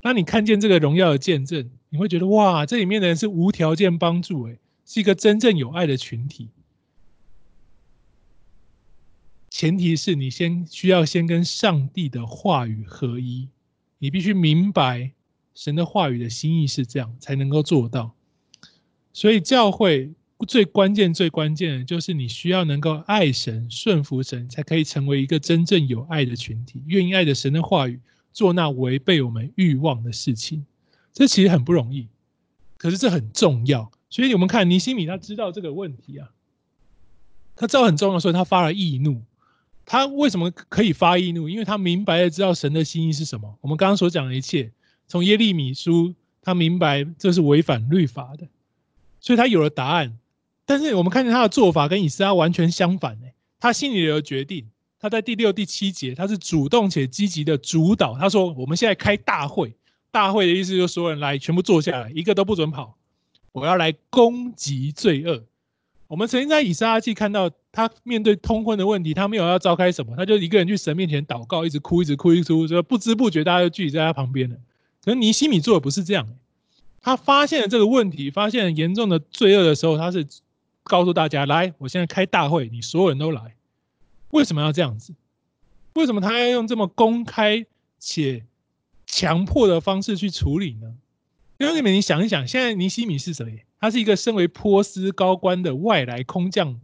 [0.00, 6.48] 当你看见这个荣耀的见证，你会觉得哇，这里面的人是无条件帮助，诶，是一个真正有爱的群体。
[9.50, 13.48] 前提是你先需要先跟上帝的话语合一，
[13.98, 15.12] 你必须明白。
[15.52, 18.14] 神的话语的心意是这样，才能够做到。
[19.12, 20.10] 所以教会
[20.48, 28.00] 最关键、最关键的就是你需要能够爱神、顺服神，才可以成为一个真正有爱的群体，愿意爱着神的话语，
[28.32, 30.64] 做那违背我们欲望的事情。
[31.12, 32.06] 这其实很不容易，
[32.76, 33.90] 可是这很重要。
[34.08, 36.30] 所以我们看尼西米，他知道这个问题啊，
[37.56, 39.22] 他知道很重要，所以他发了易怒。
[39.84, 41.48] 他为什么可以发易怒？
[41.48, 43.58] 因为他明白的知道神的心意是什么。
[43.60, 44.70] 我们刚刚所讲的一切。
[45.08, 48.46] 从耶利米书，他明白这是违反律法的，
[49.20, 50.16] 所以他有了答案。
[50.64, 53.18] 但是我们看见他的做法跟以斯拉完全相反，
[53.58, 54.68] 他心里有决定，
[55.00, 58.18] 他在第六、第七节，他是主动且积极的主导。
[58.18, 59.74] 他说：“我们现在开大会，
[60.10, 62.96] 大会的意思就是所有人来，全部坐下来，一个都不准跑。
[63.52, 65.42] 我要来攻击罪恶。”
[66.06, 74.56] 我们曾经在以撒拉记看到他面对通婚的问题，他没有要召开什么，他就一个人去神面前祷告，一直哭，一直哭，一直哭，就不知不觉大家就聚集在他旁边了。
[75.04, 76.26] 可是尼西米做的不是这样，
[77.00, 80.26] 他发现了这个问题，发现严重的罪恶的时候，他是
[80.82, 83.54] 告诉大家：来，我现在开大会，你所有人都来。
[84.30, 85.14] 为什么要这样子？
[85.94, 87.66] 为什么他要用这么公开
[87.98, 88.44] 且
[89.06, 90.94] 强迫的方式去处理呢？
[91.58, 93.64] 因为你们，想一想，现在尼西米是谁？
[93.80, 96.80] 他是一个身为波斯高官的外来空降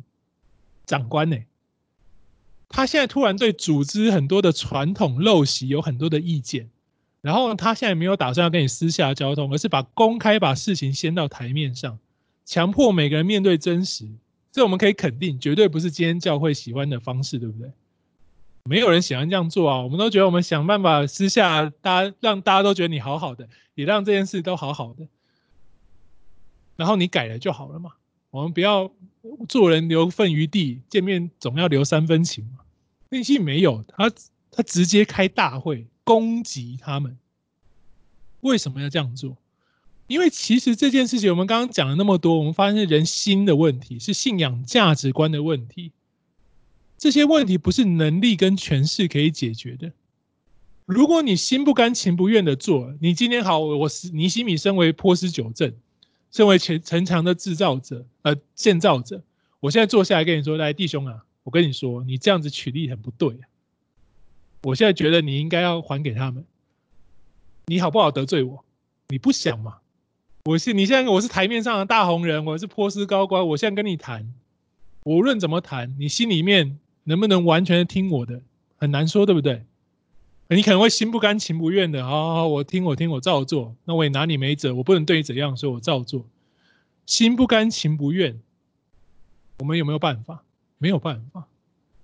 [0.85, 1.37] 长官呢。
[2.69, 6.69] 他现在突然对组织很多的传统陋习有很多的意见。
[7.21, 11.99] 然后他现在没有打算要跟你私下交通，而是把公开把事情掀到台面上，
[12.45, 14.09] 强迫每个人面对真实。
[14.57, 17.71] 这我们可以肯定，绝对不是今天教会喜欢的方式，对不对？
[18.64, 19.83] 没有人喜欢这样做啊！
[19.83, 25.09] 我们都觉得我们想办法私下，大家让大家都觉得你好好的，也让这件事都好好的，
[26.77, 27.90] 然后你改了就好了嘛。
[28.31, 28.90] 我们不要
[29.47, 32.61] 做人留份余地，见面总要留三分情嘛。
[33.11, 34.11] 内心没有他，
[34.51, 35.87] 他直接开大会。
[36.03, 37.19] 攻击他们，
[38.40, 39.37] 为什么要这样做？
[40.07, 45.92] 因为其实这件事情，我们刚刚讲了那么多，我们发现人心的问题是信仰价值观的问题。
[46.96, 49.92] 这些问题不是能力跟权势可以解决的。
[50.85, 55.75] 如果你心不甘情不愿的做，你今天好，我是尼西米，身为波斯九镇，
[56.31, 59.23] 身为城城墙的制造者，呃，建造者，
[59.59, 63.50] 我现在坐下来跟你说，来，弟兄啊，我跟你说，你这样子取利很不对啊。
[64.63, 66.44] 我现在觉得你应该要还给他们，
[67.67, 68.65] 你好不好得罪我？
[69.09, 69.79] 你不想嘛？
[70.47, 74.33] 我是你现在我是台面上的大红人，我是波斯高官，我现在跟你谈，
[75.03, 78.40] 无论怎么谈，你心里面能不能完全听我的，
[78.77, 79.65] 很难说，对不对？
[80.49, 86.25] 你可能会心不甘情不愿的，好好好，我听我听我照做，那我也拿你没辙，我不能对你怎样，所以我照做，
[87.07, 88.38] 心不甘情不愿，
[89.59, 90.44] 我们有没有办法？
[90.79, 91.49] 没有办法。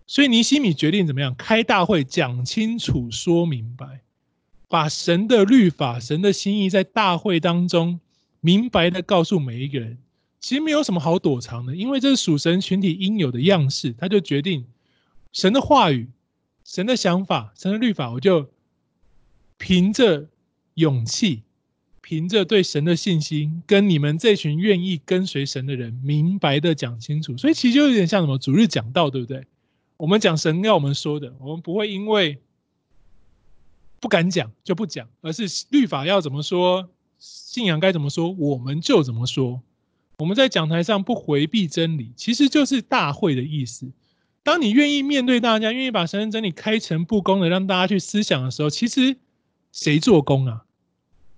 [0.08, 1.32] 所以尼西米决定怎么样？
[1.36, 4.00] 开大会讲清楚，说明白。
[4.68, 8.00] 把神的律法、神的心意在大会当中
[8.42, 9.96] 明白的告诉每一个人。
[10.38, 13.94] 其实没有什么好躲藏的，因为这是属神群体应有的样式。
[13.94, 14.66] 他就决定
[15.32, 16.10] 神的话语、
[16.64, 18.50] 神的想法、神的律法，我就
[19.56, 20.28] 凭着
[20.74, 21.44] 勇气。
[22.04, 27.38] 凭着对神的信心，跟你们这群愿意跟随神的人，明白的讲清楚。
[27.38, 29.46] 所以其实就有点像什么主日讲道，对不对？
[29.96, 32.42] 我们讲神要我们说的，我们不会因为
[34.00, 36.90] 不敢讲就不讲，而是律法要怎么说，
[37.22, 39.62] 信仰该怎么说，我们就怎么说。
[40.18, 43.92] 我们在讲台上不回避真理，其实就是大会的意思。
[44.42, 49.16] 当你愿意面对大家，愿意把神的真理开诚布公的让大家去思想的时候，其实
[49.70, 50.64] 谁做工啊？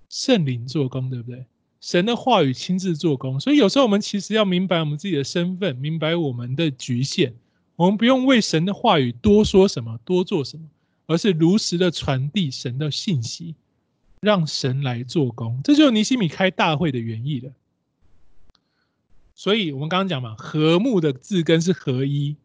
[0.09, 1.45] 圣灵做工，对不对？
[1.81, 7.35] 神的话语亲自做工，所以有时候我们其实要明白我们自己的身份，明白我们的局限。
[7.75, 10.63] 我们不用为神的话语多说什么、多做什么，
[11.05, 13.53] 而是如实的传递神的信息，
[14.25, 15.61] 让神来做工。
[15.63, 17.51] 这就是尼西米开大会的原意了。
[19.35, 22.35] 所以我们刚刚讲嘛，和睦的字根是合一，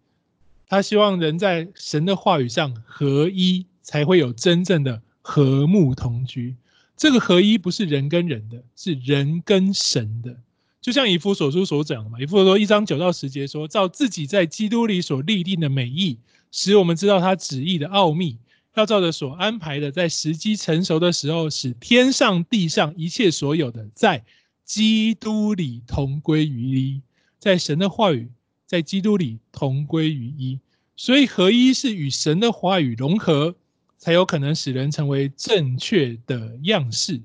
[0.68, 6.55] 他希望人在神的话语上合一，才会有真正的和睦同居。
[6.97, 10.37] 这个合一不是人跟人的，是人跟神的。
[10.81, 16.18] 就像以弗所书所讲的嘛，以弗所说一章九到十节说，照自己在基督里所立定的美意，
[16.51, 18.37] 使我们知道他旨意的奥秘，
[18.75, 24.25] 要照着所安排的，在时机成熟的时候，使天上地上一切所有的，在
[24.64, 27.03] 基督里同归于一，
[27.39, 28.31] 在神的话语，
[28.66, 30.59] 在基督里同归于一。
[30.97, 33.55] 所以合一是与神的话语融合。
[34.03, 37.21] 才有可能使人成为正确的样式。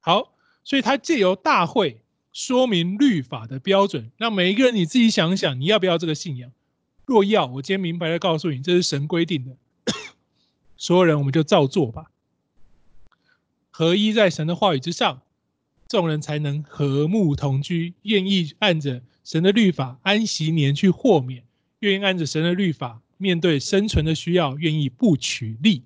[0.00, 0.32] 好，
[0.64, 2.00] 所以他借由大会
[2.32, 6.50] 说明律法的标准，让每一个人你自己想想，你要不要这个信仰？
[7.04, 9.54] 若要，我今天明白的告诉你，这是神规定的，
[10.76, 12.10] 所有人我们就照做吧。
[13.70, 15.22] 合一在神的话语之上，
[15.88, 21.44] 众人才能和睦同居，愿意按着神的律法安息年去豁免，
[21.80, 25.82] 愿意按着神的律法面对生存的需要，愿意不取利。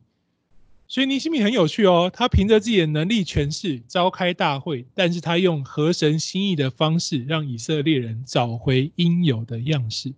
[0.86, 10.08] 所以尼西米很有趣哦，他凭着自己的能力权势召开大会，但是他用合神心意的方式，让以色列人找回应有的样式。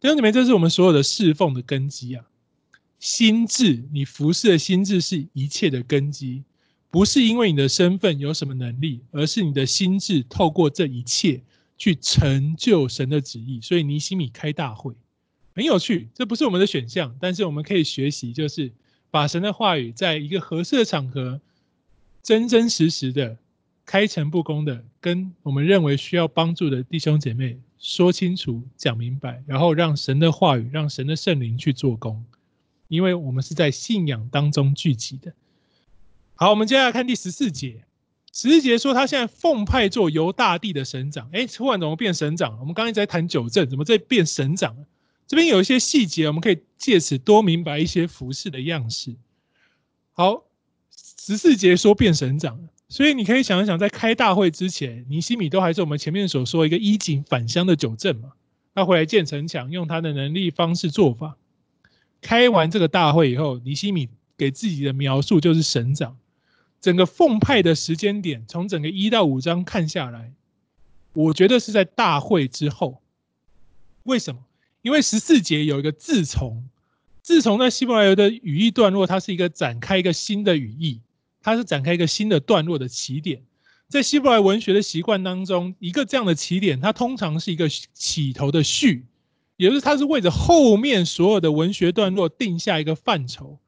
[0.00, 2.24] 弟兄姊妹，这是我们所有的侍奉的根基啊！
[2.98, 6.42] 心智，你服侍的心智是一切的根基，
[6.90, 11.40] 不是因为你的身份有什么能力，而是你的心智透过这一切
[11.76, 13.60] 去成就神的旨意。
[13.60, 14.94] 所以尼西米开大会
[15.54, 18.72] 很有趣，这不是我们的选项，但是我们可以学习，就是。
[19.08, 21.40] 把神的话语在一个合适的场合，
[22.22, 23.38] 真真实实的、
[23.86, 32.22] 开诚布公的，跟我们认为需要帮助的弟兄姐妹说清楚、讲明白，然后让神的话语、让神的圣灵去做工，
[32.88, 35.32] 因为我们是在信仰当中聚集的。
[36.34, 37.84] 好，我们接下来看第十四节。
[38.32, 42.58] 十四节说他现在奉派做犹大地的省长，哎，突然怎么变省长？
[42.60, 44.76] 我们刚才在谈九正，怎么在变省长？
[45.26, 49.16] 这边有一些细节，我们可以借此多明白一些服饰的样式。
[50.12, 50.44] 好，
[50.94, 58.32] 十四节说变省长，所以你可以想一想，在开大会之前，尼西米都还是我们前面所说一个衣锦返乡的九正嘛。
[58.74, 61.38] 他回来建城墙，用他的能力方式做法。
[62.26, 66.18] 开完这个大会以后，尼西米给自己的描述就是省长。
[66.80, 70.32] 整个奉派的时间点，从整个一到五章看下来，
[71.12, 73.00] 我觉得是在大会之后。
[74.02, 74.40] 为什么？
[74.82, 76.68] 因为十四节有一个自从，
[77.22, 81.00] 自从在希伯来的语义段落，它是一个展开一个新的语义，
[81.40, 83.40] 它是展开一个新的段落的起点。
[83.86, 89.04] 在希伯来文学的习惯当中，一个这样的起点，它通常是一个起头的序，
[89.56, 93.58] 也就是他是为着后面所有的文学段落定下一个范畴，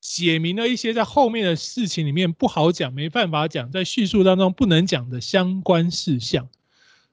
[0.00, 6.48] 写明了一些在后面的事情里面不好讲、没办法讲，在叙述当中不能讲的相关事项。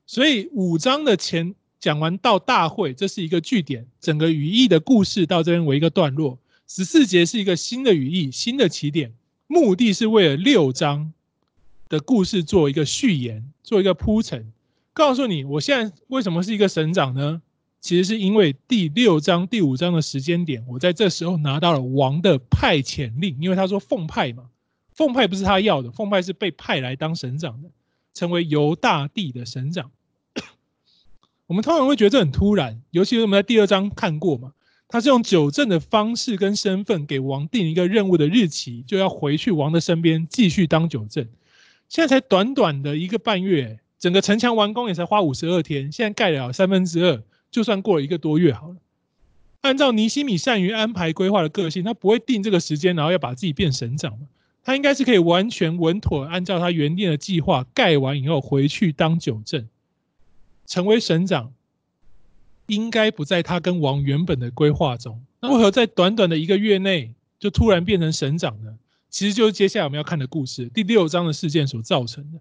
[0.06, 1.56] 所以五章的前。
[1.78, 6.40] 讲完到大会，这是一个句点，整个语义的故事到这边为一个段落。
[6.68, 9.14] 十四节是一个新的语义，新的起点，
[9.46, 11.14] 目的是为了六章
[11.88, 14.52] 的故事做一个序言，做一个铺陈，
[14.94, 17.44] 告诉你我现在为什么是一个省长呢？
[17.86, 24.46] 其实是因为第六章、第五章的时间点，我在这时候拿到了王的派遣令，因为他说奉派嘛，
[24.92, 27.70] 奉派不是他要的，奉派是被派来当省长的，
[28.16, 29.92] 成为犹大地的省长。
[31.46, 34.54] 我们通常会觉得这很突然，尤其是我们在第二章看过嘛，
[34.88, 41.28] 他是用九正的方式跟身份给王定一个任务的日期，就要回去王的身边继续当九正。
[41.88, 47.22] 现在才短短的一个半月，整个城墙完工也才花五十二天，现在盖了三分之二，
[47.56, 48.76] 就算过了一个多月好了。
[49.62, 54.28] 按照尼西米善于安排规划的个性，他不会定这个时间，然后要把自己变省长嘛。
[54.62, 59.70] 他应该是可以完全稳妥按照他原定的计划盖完以后回去当九镇，
[60.68, 61.54] 成为省长，
[62.68, 65.24] 应该不在他跟王原本的规划中。
[65.40, 68.78] 那为何在短短的一个月内就突然变成省长呢？
[69.10, 72.40] 其实就是接下来我们要看的故事，第六章的事件所造成的。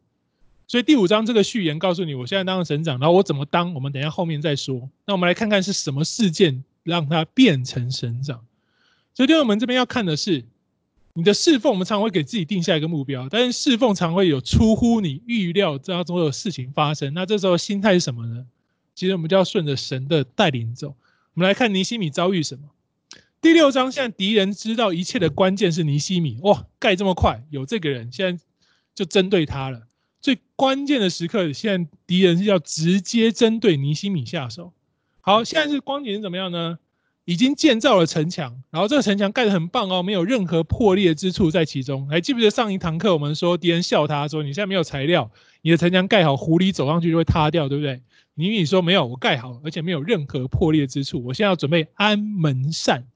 [0.67, 4.89] 所以第五章这个序言告诉你，我现在当了省长，然后我怎么当，我们等一下后面再说。
[5.07, 8.45] 那我们来看看是什么事件让他变成省长。
[9.12, 10.45] 所以弟兄们这边要看的是
[11.12, 17.15] 你的侍奉，我们常会给自己定下一个目标，但是侍奉常会有出乎你预料之中的事情发生。
[17.15, 18.47] 那这时候心态是什么呢？
[18.95, 20.97] 其实我们就要顺着神的带领走。
[21.35, 22.71] 我们来看尼西米遭遇什么。
[23.41, 28.43] 第六章，现在敌人知道一切的关键是尼西米，哇，盖这么快，有这个人，现在
[28.95, 29.83] 就针对他了。
[30.25, 34.72] 最关键的时刻，现在敌人是要直接针对尼西米下手。
[35.20, 36.79] 好，现在是光景是怎么样呢？
[37.27, 42.09] 已经建造了城墙，然后这个城墙盖得很棒哦，没有任何破裂之处在其中。
[42.09, 48.01] 还记不记得上一堂课我们说敌人笑他说，你现在没有材料，你的城墙盖好，狐狸走上去就会塌掉，对不对？
[48.33, 51.22] 尼米说没有，我盖好，而且没有任何破裂之处。
[51.22, 53.07] 我现在要准备安门扇。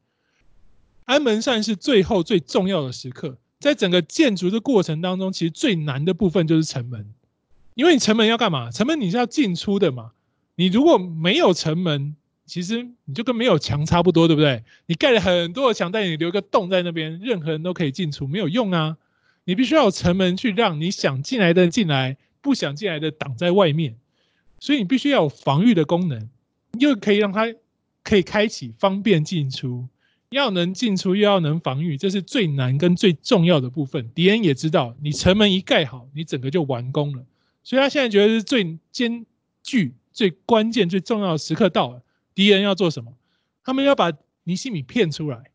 [1.06, 7.06] 安门扇是最后最重要的时刻，在整个建筑的过程当中，其实最难的部分就是城门，
[7.74, 8.70] 因为你城门要干嘛？
[8.70, 10.12] 城门你是要进出的嘛。
[10.54, 14.64] 你如果没有城门，其实你就跟没有墙差不多，对不对？
[14.86, 18.96] 你盖了很多的墙，但你留个洞在那边，任何人都可以进出，没有用啊。
[19.44, 23.96] 你必须要有城门去让你想进来的进来，不想进来的挡在外面。
[24.61, 26.28] 所以你必须要有防御的功能，
[26.78, 27.46] 又可以让它
[28.02, 29.88] 可以开启，方便进出。
[30.30, 34.10] 要能进出，又要能防御，这是最难跟最重要的部分。
[34.14, 37.24] 敌人也知道，你城门一盖好，你整个就完工了。
[37.64, 39.24] 所以他现在觉得是最艰
[39.62, 42.02] 巨、最关键、最重要的时刻到了。
[42.34, 43.12] 敌人要做什么？
[43.64, 44.12] 他们要把
[44.44, 45.50] 尼西米骗出来，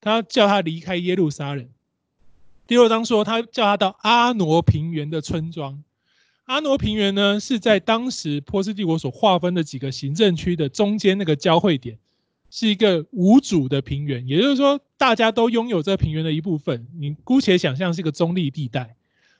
[0.00, 1.68] 他叫他离开耶路撒冷。
[2.66, 5.82] 第二章说，他叫他到阿挪平原的村庄。
[6.44, 11.98] 阿挪平原呢，是在当时波斯帝国所划分的几个行政区的中间那个交汇点。
[12.50, 16.86] 是一个无主的平原，也就是说，大家都拥有这平原的一部分。
[16.98, 18.96] 你姑且想象是一个中立地带，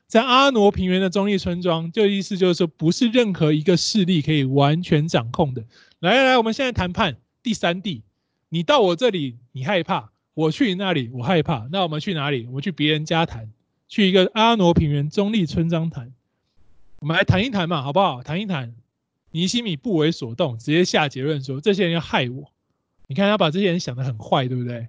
[0.07, 5.65] 在阿挪平原的中立村庄，就意思就是说，不是任何一个势力可以完全掌控的。
[6.01, 8.03] 来来来，我们现在谈判第三地，
[8.49, 12.47] 你到我这里你害怕，我去你那里我害怕，那我们去哪里？
[12.47, 13.51] 我们去别人家谈，
[13.89, 16.13] 去一个阿挪平原中立村庄谈，
[17.01, 18.23] 我们来谈一谈嘛，好不好？
[18.23, 18.75] 谈一谈。
[19.31, 22.51] 尼西米不为所动，直接下结论说，这些人要害我。
[23.09, 24.87] 你看他把这些人想得很坏，对不对？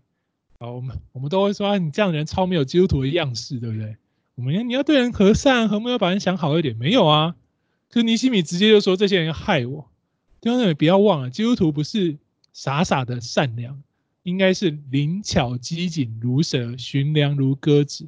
[0.59, 3.95] 好，我们我们都会说啊，你这样的人超没有基督徒的样式，对不对？
[4.35, 7.35] 我们你要对人和善，和睦要把人想好一点，没有啊？
[7.89, 9.89] 可是尼西米直接就说这些人要害我。
[10.41, 12.17] 弟兄姊妹不要忘了，基督徒不是
[12.53, 13.81] 傻傻的善良，
[14.23, 18.07] 应该是灵巧机警如蛇，驯良如鸽子。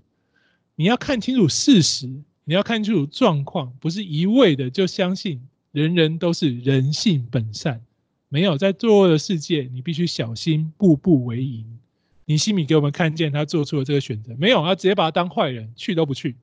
[0.76, 2.08] 你要看清楚事实，
[2.44, 5.42] 你要看清楚状况，不是一味的就相信
[5.72, 7.82] 人人都是人性本善。
[8.34, 11.80] 没有在作恶的世界，你必须小心，步步为营。
[12.24, 16.38] 尼西米给我们看见他做出了这个选择，没有，他直接把他当坏人，去都不去。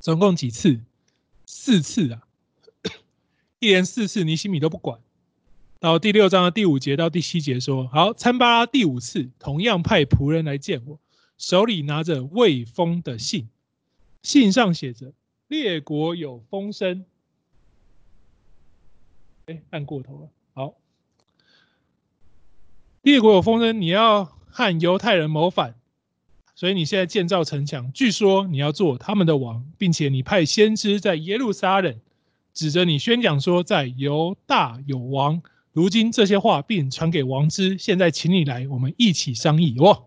[0.00, 0.80] 总共几次？
[1.46, 2.26] 四次啊，
[3.60, 4.98] 一连四次，尼西米都不管。
[5.78, 10.98] 到第六章的第五节到第七节说：好，参巴拉第五次同样派仆人来见我，
[11.38, 13.48] 手里拿着未封的信，
[14.22, 15.12] 信上写着：
[15.46, 17.04] 列国有风声。
[19.46, 20.28] 哎，按过头了。
[20.56, 20.74] 好，
[23.02, 25.74] 列国有风声，你要和犹太人谋反，
[26.54, 31.98] 所以你现在建造城墙，据说你要做他们的王，并且你派先知在耶路撒冷
[32.52, 35.42] 指着你宣讲说，在犹大有王。
[35.72, 39.76] 如今这些话并传给王知，现在请你来，我们一起商议。
[39.80, 40.04] 哇，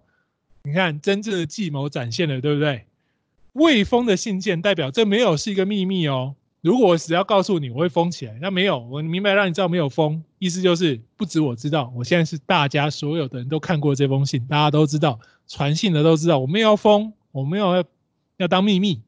[0.63, 2.85] 你看真正的计谋展现了，对不对？
[3.51, 6.35] 未封的信件代表这没有是一个秘密哦。
[6.61, 8.37] 如果我只要告诉你，我会封起来。
[8.41, 11.93] 那没有，我明白让你知道没有封，意思就是不止我知道。
[11.95, 17.83] 我现在是大家所有的人都看过这封信，大家都知道，传信的都知道，我没有要封，我没有要
[18.37, 19.01] 要当秘密，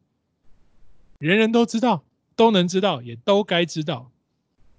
[1.17, 2.03] 人人都知道，
[2.35, 4.11] 都能知道，也都该知道。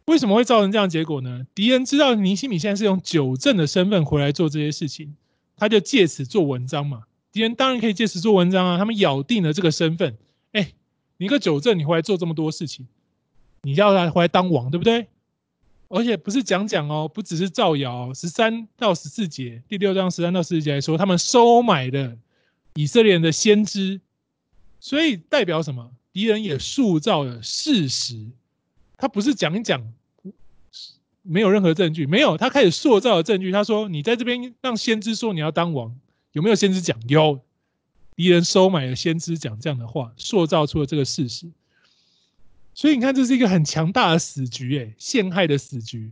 [0.06, 1.46] 为什么会造成这样结果呢？
[1.54, 5.16] 敌人知道尼希米现在是用九正的身份回来做这些事情，
[5.56, 7.02] 他就借此做文章嘛。
[7.32, 10.16] 敌人当然可以借此做文章啊，他们咬定了这个身份，
[10.52, 10.72] 哎。
[11.20, 12.86] 你一个九正，你回来做这么多事情，
[13.60, 15.06] 你要他回来当王，对不对？
[15.88, 18.14] 而且不是讲讲哦，不只是造谣。
[18.14, 22.16] 十三到十四节，第六章十三到十四节来说，他们收买了
[22.72, 24.00] 以色列人的先知，
[24.80, 25.90] 所以代表什么？
[26.10, 28.24] 敌人也塑造了事实，
[28.96, 29.92] 他不是讲一讲，
[31.20, 33.52] 没有任何证据，没有，他开始塑造了证据。
[33.52, 35.94] 他说：“你在这边让先知说你要当王，
[36.32, 36.98] 有没有先知讲？
[37.08, 37.40] 有。”
[38.20, 41.50] 敌人收买了先知讲这样的话，塑造出了这个事实。
[42.74, 46.10] 所以你看，这是一个很强大的死局，哎，陷害的死局。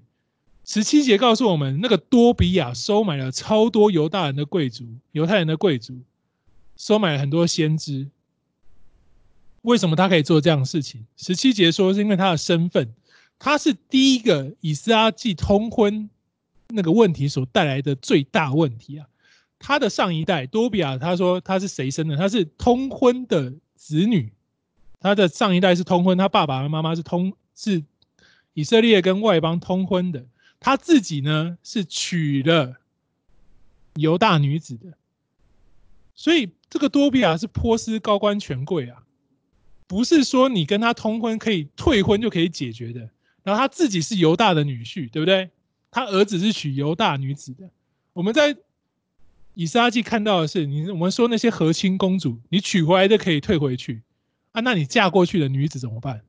[0.65, 6.01] 十七节告诉我们，那个多比亚收买了超多犹大人的贵族，犹太人的贵族，
[6.79, 8.09] 收买了很多先知。
[9.61, 11.05] 为什么他可以做这样的事情？
[11.19, 12.91] 十七节说是因为他的身份，
[13.39, 16.09] 他是第一个以斯拉记通婚
[16.69, 19.07] 那个问题所带来的最大问题啊。
[19.59, 22.17] 他的上一代多比亚，他说他是谁生的？
[22.17, 24.33] 他是通婚的子女，
[25.01, 27.83] 他的上一代是通婚，他爸爸和妈妈是通是
[28.55, 30.25] 以色列跟外邦通婚的，
[30.61, 32.77] 他自己呢是娶了
[33.95, 34.95] 犹大女子的，
[36.15, 39.03] 所以这个多比亚是波斯高官权贵啊。
[39.87, 43.09] 不是说你跟他通婚可以退婚就可以解决的。
[43.43, 45.49] 然后他自己是犹大的女婿，对不对？
[45.91, 47.71] 他儿子是娶犹大女子的。
[48.13, 48.55] 我们在
[49.59, 54.03] 以斯拉记看到的是，你我们说那些和亲公主，你娶回来的可以退回去
[54.53, 56.21] 啊，那你嫁过去的女子怎么办？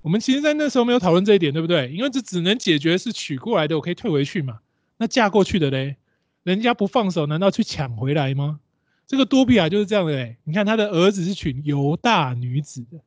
[0.00, 1.92] 我们其实，在那时候没有讨论这一点，对不对？
[1.92, 4.60] 因为这只能解决是娶过来的，我可以退回去嘛。
[4.96, 5.96] 那嫁过去的嘞，
[6.42, 8.60] 人家不放手，难道去抢回来吗？
[9.06, 12.98] 这个多比亚就是这样的哎，你看他的儿子是娶犹大女子的，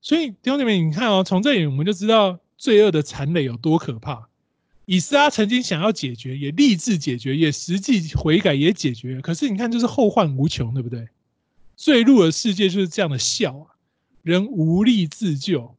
[0.00, 4.28] 所以弟兄姐妹，你看哦，从这里我们就知道罪恶的残累有多可怕。
[4.86, 11.08] 以斯拉曾经想要解决，也立志解决，也实际悔改也解决，可是你看就是后患无穷，对不对？
[11.76, 13.66] 坠入的世界就是这样的笑啊，
[14.22, 15.74] 人无力自救，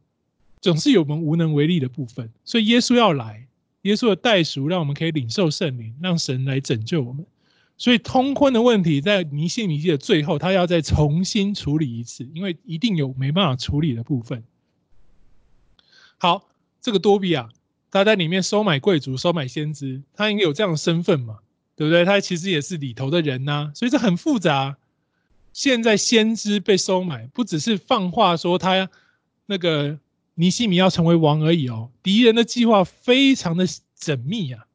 [0.62, 2.30] 总是有我们无能为力的部分。
[2.44, 3.48] 所以耶稣要来，
[3.84, 7.26] 耶稣的代赎让我们可以领受圣灵，让神来拯救我们。
[7.78, 14.44] 所以通婚的问题在尼希米记的最后，他要再重新处理一次，因为一定有没办法处理的部分。
[16.18, 16.50] 好，
[16.82, 17.50] 这个多比啊
[17.92, 21.40] 他在里面收买贵族、收买先知，他应该有这样的身份嘛？
[21.76, 22.04] 对不对？
[22.06, 24.78] 他其实也是里头的人呐、所以这很复杂。
[25.54, 28.90] 现在先知被收买，不只是放话说他
[29.46, 29.98] 那个
[30.36, 33.66] 尼西米要成为王而已哦，敌人的计划非常的
[34.00, 34.66] 缜密啊。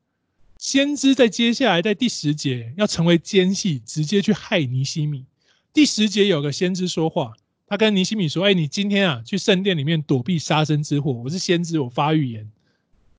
[0.59, 5.25] 先知在接下来在第十节要成为奸细，直接去害尼西米。
[5.73, 7.33] 第十节有个先知说话，
[7.67, 11.13] 他跟尼西米说：“哎，你今天啊去圣殿里面躲避杀身之祸。
[11.13, 12.49] 我是先知，我发预言，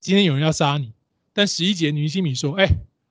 [0.04, 0.92] 今天有人要杀你。”
[1.32, 2.68] 但十一节尼希米说：“哎，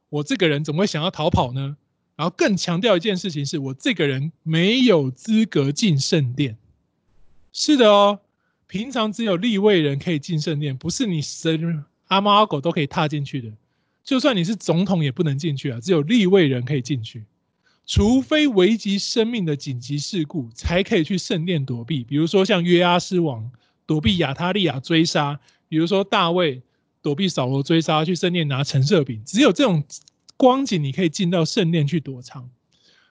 [0.10, 1.76] 我这个人怎么会想要逃跑呢？”
[2.16, 6.56] 然后更强调一件事情是：我这个人没有资格进圣殿。
[7.52, 8.20] 是的哦，
[8.68, 13.52] 平常只有立位人可以进圣殿，不是你神阿猫阿狗都可以踏进去的。
[14.04, 17.24] 就算你是总统也不能进去啊，只有立位人可以进去，
[17.88, 22.04] 除非危及生命的紧急事故，才可以去圣殿躲避。
[22.04, 23.52] 比如说像约阿斯王
[23.88, 26.62] 躲避亚他利亚追杀，比如说大卫
[27.04, 29.84] 躲避扫罗追杀，去圣殿拿橙色饼，只有这种
[30.36, 32.50] 光景你可以进到圣殿去躲藏。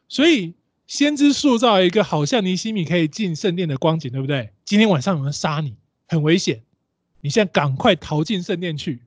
[0.09, 0.55] 所以
[0.88, 4.51] 先知塑造一个好像尼西米可以进圣殿的光景，对不对？
[4.64, 5.76] 今天晚上有人杀你，
[6.09, 6.62] 很危险，
[7.20, 9.03] 你现在赶快逃进圣殿去。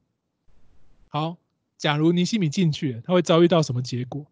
[1.09, 1.35] 好。
[1.77, 4.25] 假如尼西米进去了，他会遭遇到什么结果？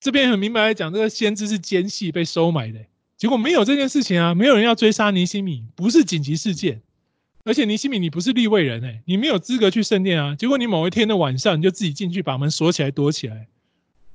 [0.00, 2.80] 这边很明白来讲，这个先知是奸细被收买的，
[3.18, 6.80] 结果没有这件事情啊，没有人要追杀尼西米，不是紧急事件。
[7.44, 10.34] 而且尼西米你不是立位人哎，你没有资格去圣殿啊。
[10.34, 13.48] 结果你某一天的晚上，你就自己进去把门锁起来躲起来。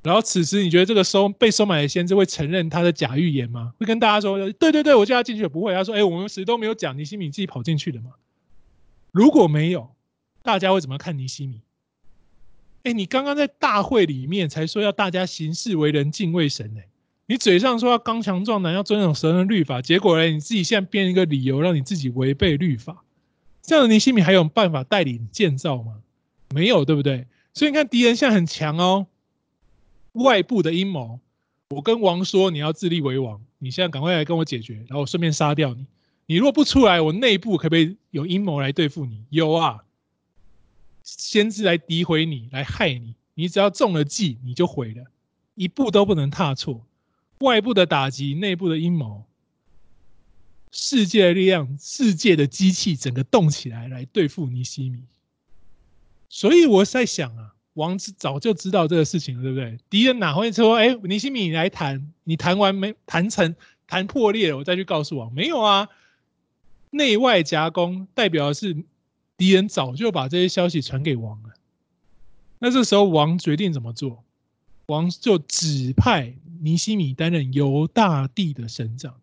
[0.03, 3.73] 然后此时你觉得这个收被收买的先知会承认他的假预言吗？
[3.79, 5.73] 会跟大家说，对对对，我叫他进去，不会。
[5.73, 8.11] 他说，哎，我们谁都没有讲尼西米自己跑进去的嘛。
[9.11, 9.89] 如果没有，
[10.43, 11.61] 大家会怎么看尼西米？
[12.83, 16.81] 哎，你刚刚在大会里面才说要大家行事为人敬畏神呢，
[17.25, 23.03] 你嘴上说要刚强壮胆，要遵守神的律法，结果呢，你自己现在编一个理由让你自己违背律法，
[23.65, 26.01] 这样的尼希米还有办法带领建造吗？
[26.49, 27.27] 没有，对不对？
[27.53, 29.07] 所以你看敌人现在很强哦，
[30.13, 31.19] 外部的阴谋，
[31.69, 35.85] 我跟王说你要自立为王，你现在赶快来跟我解决，然后我顺便杀掉你。
[36.27, 39.23] 你如果不出来，我内部可不可以有阴谋来对付你？
[39.29, 39.83] 有啊。
[41.03, 45.05] 先知来诋毁你，来害你，你只要中了计，你就毁了，
[45.53, 46.83] 一步都不能踏错。
[47.39, 49.23] 外部的打击，内部的阴谋，
[50.77, 54.99] 世界的力量，世界的机器，整个动起来来对付尼西米。
[56.27, 59.79] 所以我在想啊，王早就知道这个事情了，对不对？
[59.89, 63.55] 敌人哪会说，哎，尼西米你来谈，你谈完没谈成，
[63.87, 65.33] 谈破裂了，我再去告诉王？
[65.33, 65.87] 没有啊，
[66.89, 68.83] 内外夹攻，代表的是。
[69.37, 71.49] 敌人早就把这些消息传给王了，
[72.59, 74.23] 那这时候王决定怎么做？
[74.85, 79.19] 王就指派尼西米担任犹大地的省长。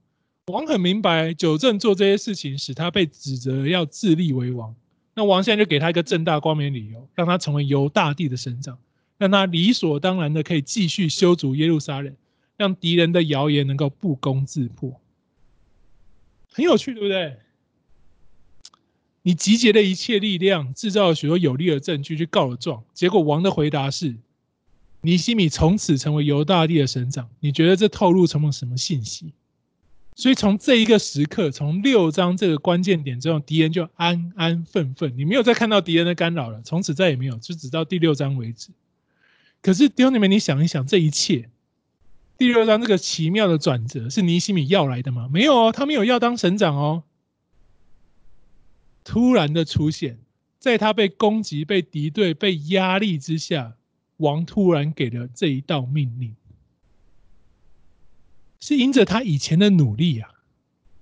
[0.47, 4.74] 王很明白，久正做这些事情，使他被指责要自立为王。
[5.14, 8.76] 那王现在就给他一个正大光明理由，让他成为犹大帝的省长，
[9.18, 12.16] 让他理所当然的可以继续修筑耶路撒冷，
[12.57, 15.01] 让敌人的谣言能够不攻自破。
[16.51, 17.38] 很有趣，对不对？
[19.22, 24.16] 你集结了一切力量，制造了许多有力的证据去告了状，结果王的回答是：
[25.03, 27.30] 尼西米从此成为犹大帝的省长。
[27.38, 29.32] 你觉得这透露什么什么信息？
[30.14, 38.68] 所以从这一个时刻，从六章这个关键点之后，敌人就安安分分，你没有再看到敌人的干扰了，从此再也没有，就直到第六章为止。
[39.62, 41.48] 可是弟兄们，你想一想，这一切，
[42.36, 45.28] 第六章这个奇妙的转折，是尼西米要来的吗？
[45.32, 47.04] 没有哦，他没有要当省长哦。
[49.02, 50.18] 突然的出现，
[50.58, 53.74] 在他被攻击、被敌对、被压力之下，
[54.18, 56.36] 王突然给了这一道命令。
[58.62, 60.30] 是因着他以前的努力啊，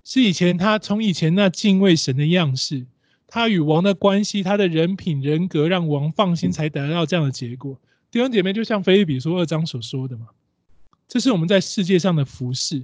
[0.03, 2.87] 是以前他从以前那敬畏神的样式，
[3.27, 7.79] 他与王的关系，他的人品人格，让王放心，才得到这样的结果。
[8.11, 10.29] 弟兄姐妹，就像腓立比书二章所说的嘛，
[11.07, 12.83] 这是我们在世界上的服饰，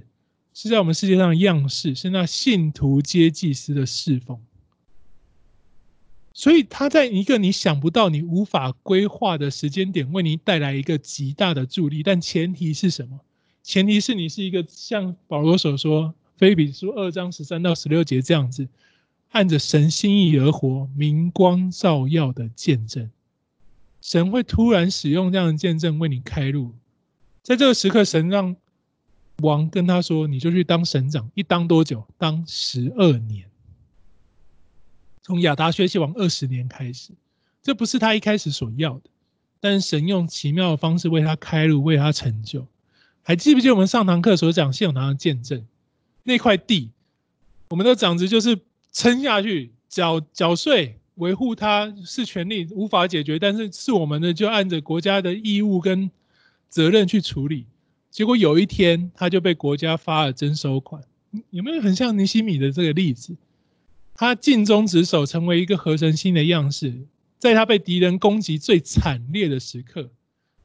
[0.53, 4.39] 是在我们世界上的样式，是那信徒接祭司的侍奉。
[6.33, 13.19] 所以他在一个你想不到、你无法规划的时间点，为你带来一个极大的助力，但前提是什么？
[13.67, 18.65] 前提是你是一个像保罗所说，腓比书二章十三到十六节这样子，
[19.31, 23.11] 按着神心意而活，明光照耀的见证。
[23.99, 26.73] 神会突然使用这样的见证为你开路，
[27.43, 28.55] 在这个时刻，神让
[29.39, 32.07] 王跟他说：“你就去当省长，一当多久？
[32.17, 33.49] 当十二年。
[35.23, 37.11] 从亚达薛西王二十年开始，
[37.61, 39.09] 这不是他一开始所要的，
[39.59, 42.65] 但神用奇妙的方式为他开路，为他成就。”
[43.27, 45.65] 还记不记得我们上堂课所讲现有堂的见证？
[46.23, 46.91] 那块地，
[47.67, 48.57] 我们的长子就是
[48.93, 56.09] 撑下去，缴缴税，维护它是权利，无法解决，但是是我们的，就按着国家的义务跟
[56.69, 57.65] 责任去处理。
[58.09, 61.03] 结果有一天，他就被国家发了征收款。
[61.49, 63.35] 有没有很像尼西米的这个例子？
[64.13, 66.93] 他尽忠职守，成为一个合神心的样式，
[67.39, 70.11] 在他被敌人攻击最惨烈的时刻，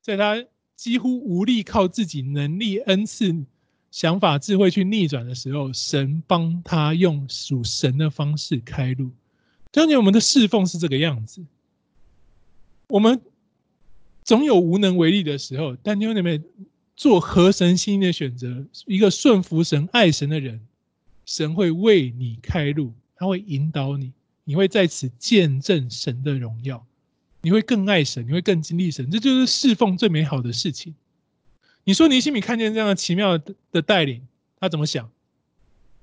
[0.00, 0.44] 在他。
[0.82, 3.44] 几乎无力靠自己能力、恩赐、
[3.92, 9.12] 想法、智慧去逆转的时候，神帮他用属神的方式开路。
[9.70, 11.40] 当年我们的侍奉是这个样子，
[12.88, 13.20] 我们
[14.24, 16.42] 总有无能为力的时候，但你有没有
[16.96, 18.66] 做合神心意的选择？
[18.86, 20.60] 一个顺服神、爱神的人，
[21.24, 24.12] 神会为你开路，他会引导你，
[24.42, 26.84] 你会在此见证神的荣耀。
[27.42, 30.94] 你会更爱神，你会更经历神，这就是侍奉最美好的事情。
[31.84, 33.36] 你说尼西米看见这样的奇妙
[33.72, 34.22] 的带领，
[34.60, 35.10] 他怎么想？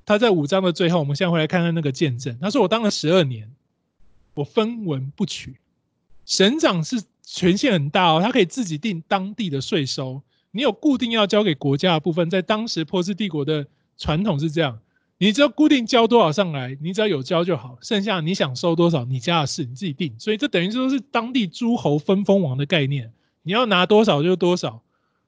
[0.06, 2.38] 他在五章的最后，我们现在回来看看那个见证。
[2.42, 3.50] 他说：“我当了十二年，
[4.34, 5.56] 我分文不取。
[6.26, 10.22] 省长是权限很大哦，他可以自己定当地的税收。
[10.52, 13.66] 你有固定要交给国家的部分，在当时波斯帝国的
[13.98, 14.80] 传统是这样。”
[15.22, 20.17] 你只要固定交多少上来，你只要有交就好，剩下你想收多少，你家的事，你自己定。
[20.17, 23.11] 所以这等于说是当地诸侯分封王的概念，
[23.43, 24.82] 你要拿多少就多少，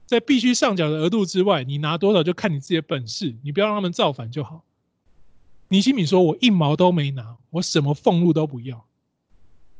[0.06, 4.64] 在必须上缴的额度之外，你拿多少就看你自己的本事，你不要让他们造反就好。
[5.68, 8.86] 尼西米说：“我一毛都没拿，我什么俸禄都不要。”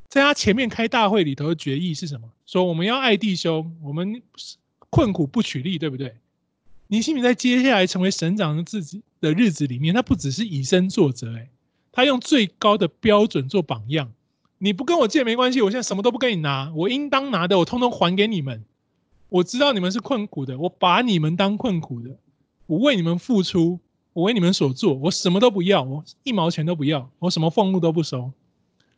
[0.10, 2.30] 在他前面开大会里头的决议是什么？
[2.46, 4.22] 说我们要爱弟兄，我们
[4.90, 6.18] 困苦不取利，对不对？
[6.92, 11.50] 尼西米在接下来成为省长的自己的日子里面，他不只是以身作则，哎，
[11.94, 14.12] 他用最高的标准做榜样。
[14.58, 18.66] 你不跟我借没关系，我现在什么都不跟你拿，我应当拿的我通通还给你们。
[19.30, 22.18] 我知道你们是困苦的，我把你们当困苦的，
[22.68, 23.80] 我为你们付出，
[24.12, 28.34] 我为你们所做，我什么都不要，我一毛钱都不要，我什么俸禄都不收。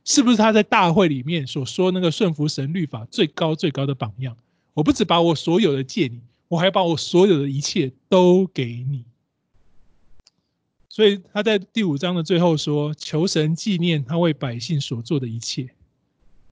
[0.04, 4.36] 是不是他在大会里面所说那个顺服神律法最高最高的榜样？
[4.74, 6.20] 我不只把我所有的借你。
[6.54, 9.06] 我还把我所有的一切都给你，
[10.88, 15.64] 所以他在第五章的最后说：“求神纪念他为百姓所做的一切。”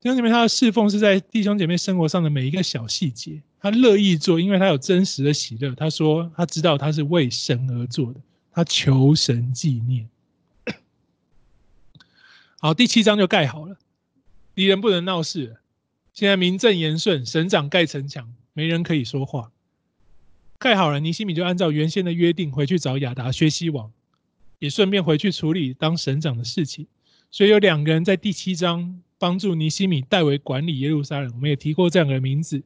[0.01, 5.75] 弟兄姐妹，他的侍奉是在弟兄姐妹生活上的每一个小细节，他乐意做，因为他有真实的喜乐。
[5.75, 8.19] 他说他知道他是为神而做的，
[8.51, 10.09] 他求神纪念。
[12.57, 13.77] 好，第七章就盖好了，
[14.55, 15.61] 敌人不能闹事了。
[16.11, 19.51] 现在名正言顺，省长盖城墙，没人可以说话。
[20.61, 23.91] 盖好了，尼西米就按照原先的约定回去找亚达薛西王，
[24.59, 26.85] 也顺便回去处理当省长的事情。
[27.31, 31.31] 所以有两个人在第七章帮助尼西米代为管理耶路撒冷。
[31.33, 32.61] 我们也提过这两个名字。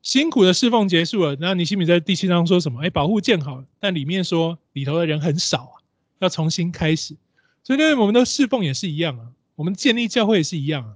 [0.00, 2.82] 辛苦的侍奉结束了，然后尼西米在第七章说什么？
[2.82, 5.74] 哎，保护建好了，但里面说里头的人很少啊，
[6.20, 7.16] 要重新开始。
[7.64, 9.26] 所以呢，我们的侍奉也是一样啊，
[9.56, 10.94] 我们建立教会也是一样啊，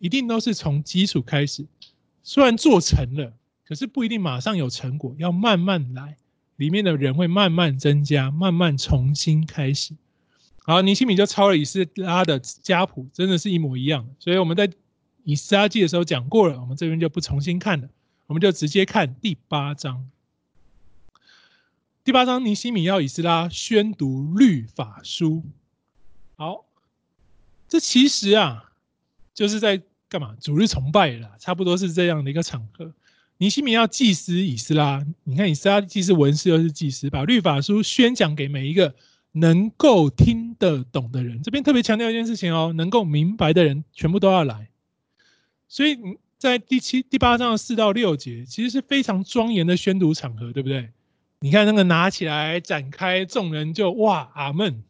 [0.00, 1.64] 一定都是从基础开始。
[2.24, 3.32] 虽然做成了。
[3.72, 6.18] 可是不一定马上有成果，要慢慢来，
[6.56, 9.94] 里面的人会慢慢增加，慢慢重新开始。
[10.58, 14.06] 好，尼西米就抄了以斯拉的家谱，真的是一模一样。
[14.18, 14.70] 所以我们在
[15.24, 17.88] 以斯拉记的时候讲过了，我们这边就不重新看了，
[18.26, 20.06] 我们就直接看第八章。
[22.04, 25.46] 第八章，尼西米要以斯拉宣读律法书。
[26.36, 26.66] 好，
[27.68, 28.70] 这其实啊，
[29.32, 30.36] 就是在干嘛？
[30.42, 32.92] 主日崇拜了，差不多是这样的一个场合。
[33.42, 38.94] 尼西米要祭司以斯拉，你看以斯拉既是文士又是祭司，把律法书宣讲给每一个。
[39.34, 44.68] 能够听得懂的人，这边特别强调一件事情哦，能够明白的人全部都要来。
[45.68, 45.96] 所以
[46.36, 50.90] 在第七、第八章的四到六节，其实是非常庄严的宣读场合，对不对？
[51.40, 54.84] 你看那个拿起来展开，众人就哇阿门。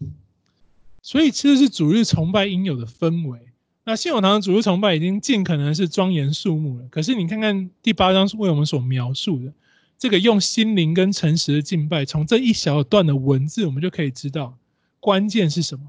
[1.03, 3.52] 所以其实是主日崇拜应有的氛围。
[3.85, 9.53] 那信友堂的主日崇拜已经尽可能是庄严肃穆了，可是你看看第八章是为我们所描述的。
[9.99, 14.57] 这个用心灵跟诚实的敬拜，从这一小段的文字，我们就可以知道
[14.99, 15.87] 关键是什么？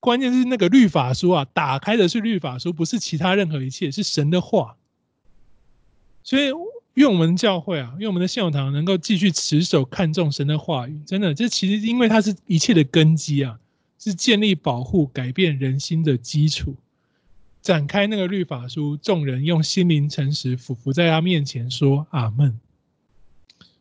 [0.00, 4.76] 关键是那个律法书啊，打开的是律法书，不是其他任何一切，是神的话。
[6.22, 6.52] 所以，
[6.94, 11.00] 愿我们教会啊，愿我们的信友堂能够继续持守看重神的话语。
[11.06, 13.58] 真的，这其实因为它是一切的根基啊，
[13.98, 16.74] 是建立、保护、改变人心的基础。
[17.64, 22.60] 展开那个律法书，众人用心灵诚实俯伏在他面前说：“阿门。”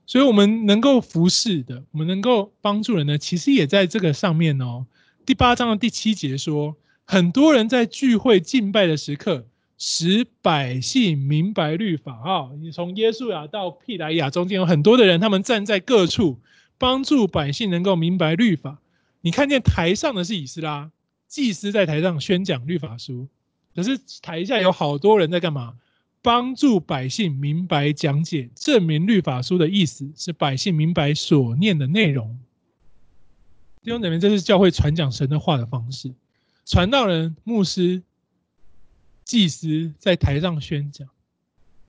[0.08, 4.86] 所以，我们能够服侍的，我们能够帮助人的，其实也在这个上面哦。
[5.26, 9.46] 第八章的第七节说，很多人在聚会敬拜的时刻，
[9.78, 12.52] 使百姓明白律法啊。
[12.62, 16.40] 你从耶稣亚到庇莱亚中间有很多的人，他们站在各处，
[16.78, 18.80] 帮助百姓能够明白律法。
[19.20, 20.90] 你看见台上的是以斯拉，
[21.28, 23.28] 祭司在台上宣讲律法书，
[23.76, 25.76] 可是台下有好多人在干嘛？
[26.22, 32.40] 帮助百姓明白讲解，证明律法书的意思，是百姓明白所念的内容。
[33.82, 36.14] 弟兄姊妹，这是教会传讲神的话的方式。
[36.66, 38.02] 传道人、牧师、
[39.26, 41.10] 祭司在台上宣讲，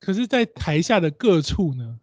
[0.01, 2.01] 可是，在台下的各处呢，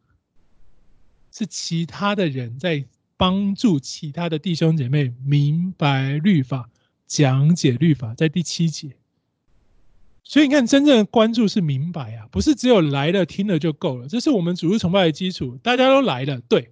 [1.34, 2.86] 是其他的人在
[3.18, 6.70] 帮助其他的弟兄姐妹明白律法，
[7.06, 8.16] 讲解律法。
[8.16, 8.96] 在第七节。
[10.32, 14.08] 所以你看，真正的关注是明白啊，不是只有来了听了就够了。
[14.08, 16.70] 这是我们主日崇拜的基础，大家都来了，对。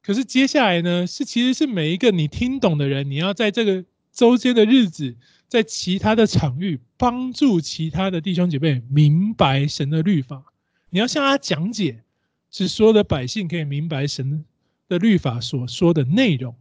[0.00, 5.16] 可是接下来呢，是其实是每一个你听懂的人，你要在这个周间的日子，
[5.48, 10.44] 在其他的场域帮助其他的弟兄姐妹明白神的律法。
[10.90, 12.04] 你要向他讲解，
[12.52, 14.44] 是所有的百姓可以明白神
[14.88, 16.54] 的律法所说的内容。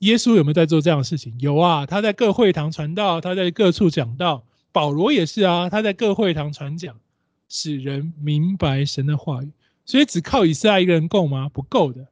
[0.00, 1.36] 耶稣有没有在做这样的事情？
[1.38, 4.44] 有啊，他在各会堂传道，他在各处讲道。
[4.72, 6.98] 保罗也是啊，他在各会堂传讲，
[7.48, 9.50] 使人明白神的话语。
[9.84, 11.48] 所以只靠以斯拉一个人够吗？
[11.48, 12.08] 不够的。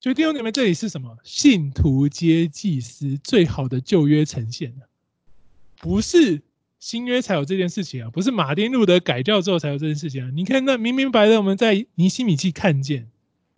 [0.00, 1.16] 所以弟兄姊妹，这里是什么？
[1.24, 4.86] 信徒皆祭司，最好的旧约呈现了，
[5.78, 6.42] 不是
[6.78, 10.30] 新约才有这件事情啊，不是马丁路德改教之后才有这件事情啊。
[10.34, 13.08] 你看那明明白白的，我们在尼希米记看见，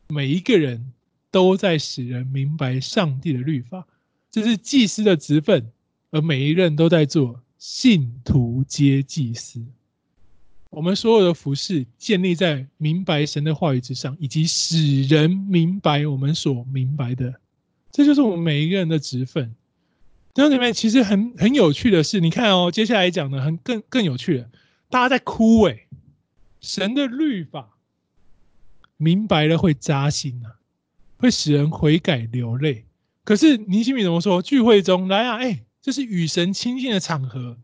[0.06, 0.92] 每一个人
[1.32, 3.84] 都在使人明白上帝的律法，
[4.30, 5.72] 这是祭司的职分，
[6.12, 7.42] 而每一任都在做。
[7.58, 9.64] 信徒皆祭司，
[10.70, 17.34] 我们所有的服事建立在明白神的话语之上，以及使人明白我们所明白的，
[17.90, 19.54] 这就是我们每一个人的职分。
[20.34, 24.50] 弟兄姊妹，其实很很有趣的是，你看哦，接下来讲的很更更有趣的，
[24.90, 25.86] 大家在哭诶，
[26.60, 27.78] 神的律法
[28.98, 30.50] 明白了会扎心呐，
[31.16, 32.84] 会使人悔改流泪。
[33.24, 34.42] 可是尼希米怎么说？
[34.42, 35.62] 聚会中来啊，哎。
[35.86, 37.56] 这是与神亲近的场合，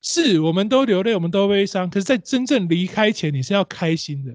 [0.00, 1.90] 是我们都流泪，我们都悲伤。
[1.90, 4.32] 可是，在真正离开前，你是要开心的。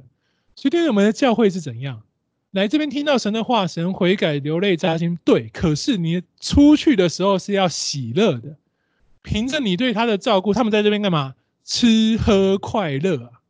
[0.56, 2.04] 所以，对我们的教会是怎样？
[2.52, 5.50] 来这边听到神的话，神悔改、流泪、扎心，对。
[5.52, 8.58] 可是，你出去的时候是要喜乐的，
[9.24, 11.34] 凭着你对他的照顾，他们在这边干嘛？
[11.64, 13.42] 吃喝快乐啊！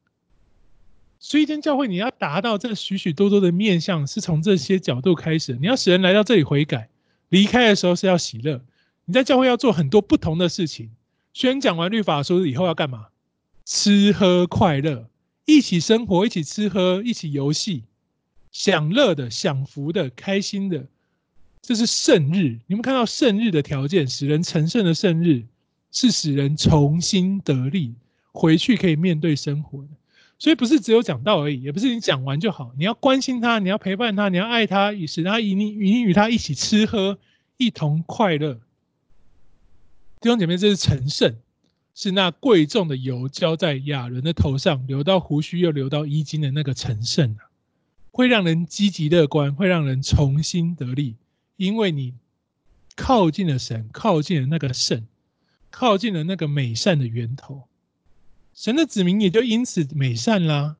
[1.20, 5.58] 所以，一间教会你要达到这许许多多的面向，是从这些角度开始。
[5.60, 6.88] 你要使人来到这里悔改，
[7.28, 8.62] 离开的时候是要喜乐。
[9.06, 10.90] 你在教会要做很多不同的事情，
[11.34, 13.08] 宣讲完律法书以后要干嘛？
[13.66, 15.08] 吃喝快乐，
[15.46, 17.84] 一起生活，一起吃喝，一起游戏，
[18.52, 20.86] 享乐的、享福的、开心的，
[21.62, 22.60] 这是圣日。
[22.68, 25.44] 你们看到圣日的条件，使人成圣的圣日，
[25.92, 27.94] 是使人重新得力，
[28.32, 29.90] 回去可以面对生活的。
[30.38, 37.20] 所以不是只有讲道而已，也不是你讲完就好，你要关心他，你要陪伴他，你要爱他，以使他与你与你与他一起吃喝，
[37.58, 38.60] 一同快乐。
[40.22, 41.36] 弟兄姐妹，这是成圣，
[41.96, 47.50] 是那贵重的油浇在亚伦的头上，流到胡须，又流到衣襟的那个成圣啊！
[48.12, 51.16] 会让人积极乐观，会让人重新得力，
[51.58, 52.14] 因为你
[52.96, 55.08] 靠近了神，靠近了那个圣，
[55.72, 57.64] 靠近了那个美善的源头，
[58.54, 60.76] 神的子民也就因此美善啦。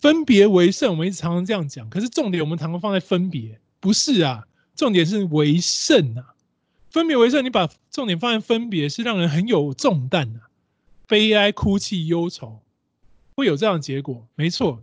[0.00, 4.48] 分别为圣，我们一直常常这样讲，可是重点我们常常放在分别，不是啊？
[4.74, 6.33] 重点是为圣啊！
[6.94, 10.46] 分别为圣，你把重点放在分别，是让人很有重担啊，
[11.08, 12.60] 悲哀、哭泣、忧愁，
[13.34, 14.80] 会有这样的结果，没错。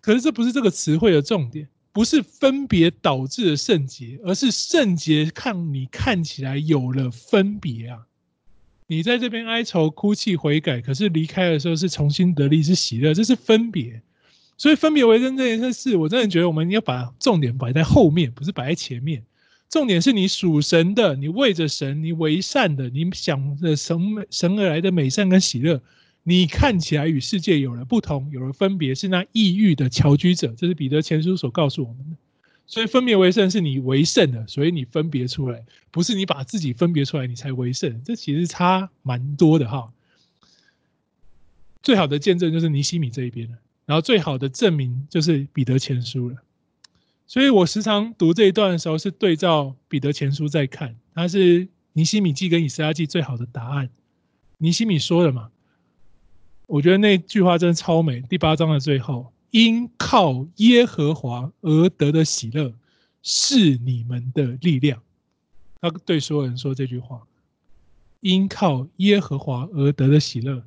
[0.00, 8.06] 可是这不是这个词汇的重点，不是分别导致的圣洁，而是圣洁看你看起来有了分别啊。
[8.86, 14.00] 你在这边哀愁、哭泣、悔改，可是离开的时候是重新得力，是喜乐，这是分别。
[14.56, 19.22] 所以分别为圣这件事，我真的觉得我们要把重点摆在后面，不是摆在前面。
[19.68, 25.82] 重点是你属神的，你为着神，你为善的，你想着神神而来的美善跟喜乐，
[26.22, 30.54] 你看起来与世界有了不同，有了分别，是那异域的侨居者。
[30.56, 32.16] 这是彼得前书所告诉我们的。
[32.66, 39.92] 所以分别为圣是你为圣的，所以你分别出来，不是你把自己分别出来你才为圣，这其实差蛮多的哈。
[41.82, 46.36] 最好的见证就是尼西米这一边了，然后最好的证明就是彼得前书了。
[47.26, 53.88] 所以我时常读这一段的时候是对照彼得前书在看，它是尼西米记跟以斯拉记最好的答案。
[54.58, 55.50] 尼西米说的嘛，
[56.66, 59.32] 我觉得那句话真的超美，第八章的最后。
[59.50, 62.74] 因靠耶和华而得的喜乐，
[63.22, 65.00] 是你们的力量。
[65.80, 67.22] 他对所有人说这句话：
[68.18, 70.60] 因靠耶和华而得的喜乐，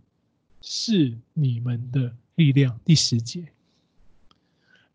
[0.62, 2.80] 是你们的力量。
[2.86, 3.43] 第十节，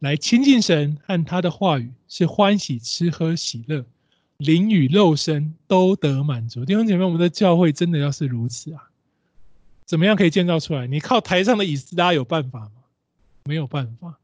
[0.02, 3.84] 来亲近神和他的话语，是欢喜吃喝喜乐，
[4.36, 6.64] 灵与肉身都得满足。
[6.64, 8.90] 弟兄姐妹，我们的教会真的要是如此啊？
[9.86, 10.88] 怎么样可以建造出来？
[10.88, 12.72] 你靠台上的以斯拉有办法吗？
[13.44, 14.18] 没有办法，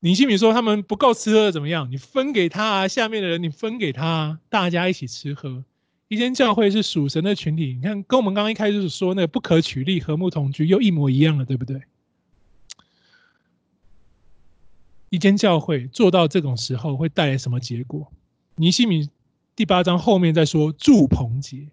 [0.00, 1.90] 尼希米说他们不够吃喝怎么样？
[1.90, 5.64] 你分给他啊，下面的人你分给他啊，大家一起吃喝。
[6.08, 11.80] 一间教会是属神的群体，你看跟我们刚刚一开始说那个不可取利、和睦同居又一模一样了，对不对？
[15.14, 18.12] 一间教会做到这种时候会带来什么结果？
[18.56, 19.08] 尼希米
[19.54, 21.68] 第八章后面再说住棚节，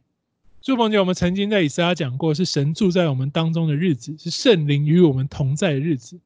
[0.62, 6.20] 住棚节我们曾经在以斯拉讲过，是神住在我们当中的日子，是圣灵与我们同在的日子。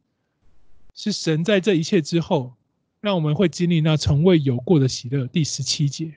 [0.93, 2.53] 是神在这一切之后，
[2.99, 5.25] 让我们会经历那从未有过的喜乐。
[5.27, 6.15] 第十七节，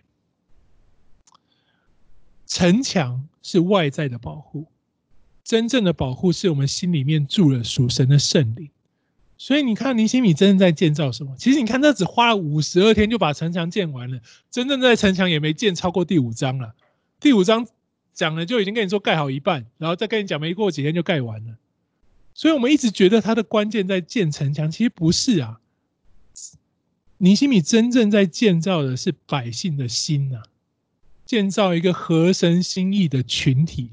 [2.44, 4.66] 城墙是外在的保护，
[5.44, 8.68] 真正的保护是我们心里面住了属神的圣灵。
[9.38, 11.36] 所以你看，尼西米真正在建造什么？
[11.38, 14.20] 其实你看，他只花了五十二天就把城墙建完了，
[14.50, 16.74] 真正在城墙也没建超过第五章了。
[17.20, 17.66] 第五章
[18.12, 21.54] 讲了就已经跟你说盖好一半，然后再跟你讲没过几天就盖完了。
[22.34, 25.60] 所以我们一直觉得他的关键在建城墙，其实不是啊。
[27.18, 30.42] 尼西米真正在建造的是百姓的心啊，
[31.24, 33.90] 建造一个合神心意的群体。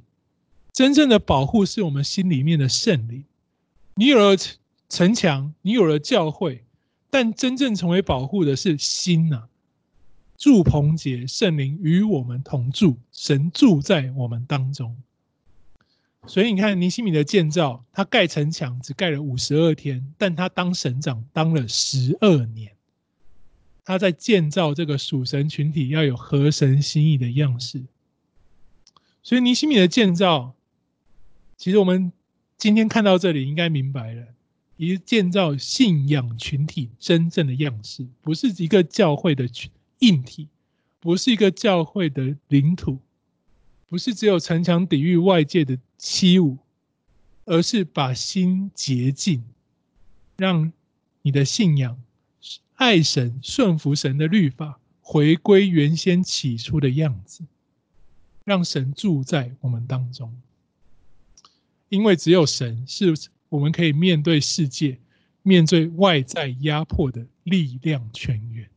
[0.74, 3.24] 真正的保护是我们心里面的圣灵。
[3.96, 4.36] 你有了
[4.90, 6.64] 城墙，你有了教会，
[7.10, 9.50] 但真正成为保护的是心啊。
[10.38, 14.96] 住棚节，圣灵与我们同住，神住在我们当中。
[16.28, 22.74] 所以你看，尼西米的建造，他盖城墙只盖了五十二天，但他当省长当了十二年。
[23.86, 27.84] 他在建造这个属神群体要有合神心意的样式。
[29.22, 30.54] 所以尼西米的建造，
[31.56, 32.12] 其实我们
[32.58, 34.26] 今天看到这里应该明白了，
[34.78, 39.50] 以建造信仰群体真正的样式，不是一个教会的
[40.00, 40.48] 硬体，
[41.00, 43.00] 不是一个教会的领土。
[43.88, 46.58] 不是只有城墙抵御外界的欺侮，
[47.46, 49.44] 而是把心洁净，
[50.38, 50.74] 让
[51.22, 52.02] 你的信仰
[52.74, 57.46] 爱神、顺服神的律法，回归原先起初的样子，
[58.44, 60.36] 让神住在我们当中。
[61.88, 63.16] 因为只有神是
[63.50, 64.98] 我们可以面对世界、
[65.44, 68.70] 面对外在压迫的力量泉源。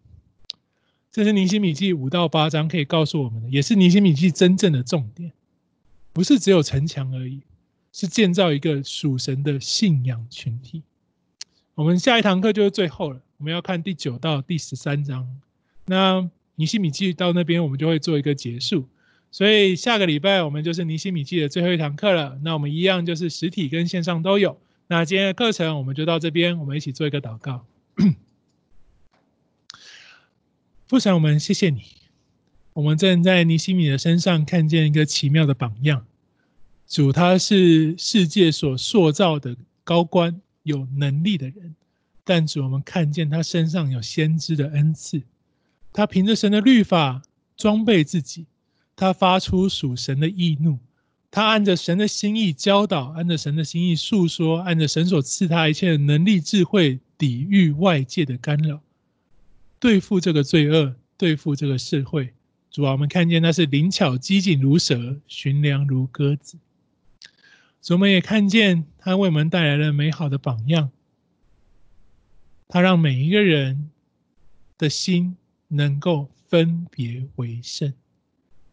[1.11, 5.33] 这是尼希米记五到八章可以告诉我们的，也是尼希米记真正的重点，
[6.13, 7.41] 不是只有城墙而已，
[7.93, 10.83] 是建造一个属神的信仰群体。
[11.75, 15.27] 我们下一堂课就是最后了，我们要看第九到第十三章。
[15.87, 18.87] 那尼希米记到那边，我们就会做一个结束。
[19.31, 22.39] 所以下个礼拜我们就是尼西米记的最后一堂课了。
[22.43, 24.59] 那我们一样就是实体跟线上都有。
[24.87, 27.67] 那今天的课程我们就到这边，我们一起做一个祷告。
[30.87, 31.83] 父神，我们谢谢你。
[32.73, 36.07] 我们正在尼西米的身上看见一个奇妙的榜样。
[36.87, 39.55] 主，他是世界所塑造的
[39.85, 41.75] 高官，有能力的人，
[42.25, 45.21] 但主，我们看见他身上有先知的恩赐，
[45.93, 47.21] 他凭着神的律法
[47.59, 48.47] 装备自己，
[48.99, 50.77] 他发出属神的义怒，
[51.31, 58.81] 他按着神的心意教导，按着神的心意述说，按着神所赐他一切的能力智慧，抵御外界的干扰，
[59.79, 62.35] 对付这个罪恶，对付这个社会。
[62.73, 66.59] 主啊，我们看见他是灵巧机警如蛇，驯良如鸽子。
[67.81, 70.91] 主，我们也看见他为我们带来了美好的榜样。
[72.67, 73.91] 他让每一个人
[74.77, 75.37] 的心
[75.69, 77.95] 能够分别为圣，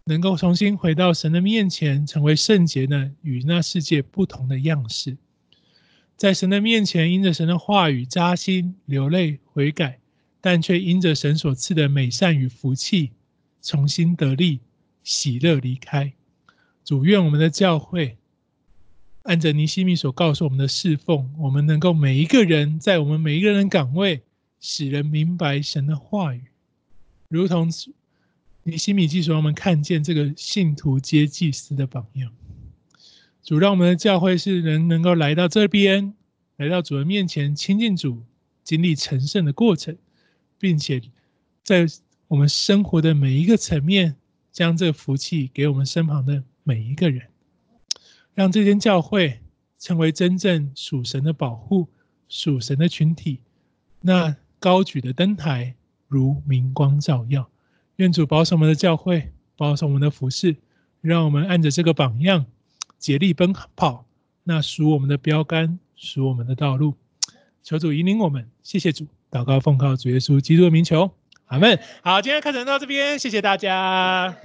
[0.07, 5.17] 能够重新回到神的面前，成为圣洁的，与那世界不同的样式。
[6.15, 9.99] 在神的面前，因着神的话语扎心、流泪、悔改，
[10.39, 13.13] 但却因着神所赐的美善与福气，
[13.63, 14.59] 重新得力、
[15.03, 16.13] 喜乐离开。
[16.83, 18.15] 主，愿我们的教会
[19.23, 24.21] 按着尼西米所告诉我们的侍奉，我们能够每一个人在我们每一个人的岗位，
[24.59, 26.43] 使人明白神的话语，
[27.27, 27.71] 如同
[28.67, 32.33] 你心米记所我们看见这个信徒皆祭司的榜样。
[33.43, 36.15] 主，让我们的教会是人能够来到这边，
[36.57, 38.23] 来到主的面前亲近主，
[38.63, 39.95] 经历成圣的过程，
[40.57, 40.99] 并且
[41.63, 41.85] 在
[42.27, 44.15] 我们生活的每一个层面，
[44.51, 47.27] 将这福气给我们身旁的每一个人，
[48.33, 49.41] 让这间教会
[49.77, 51.87] 成为真正属神的保护、
[52.27, 53.41] 属神的群体。
[54.01, 55.75] 那高举的灯台
[56.07, 57.47] 如明光照耀。
[57.97, 60.55] 愿主保守我们的教会，保守我们的服饰，
[61.01, 62.45] 让我们按着这个榜样
[62.99, 64.05] 竭力奔跑。
[64.43, 66.93] 那属我们的标杆，属我们的道路。
[67.63, 68.49] 求主引领我们。
[68.61, 71.09] 谢谢主，祷告奉靠主耶稣基督的名求。
[71.45, 71.79] 阿门。
[72.01, 74.35] 好，今天课程到这边，谢谢大家。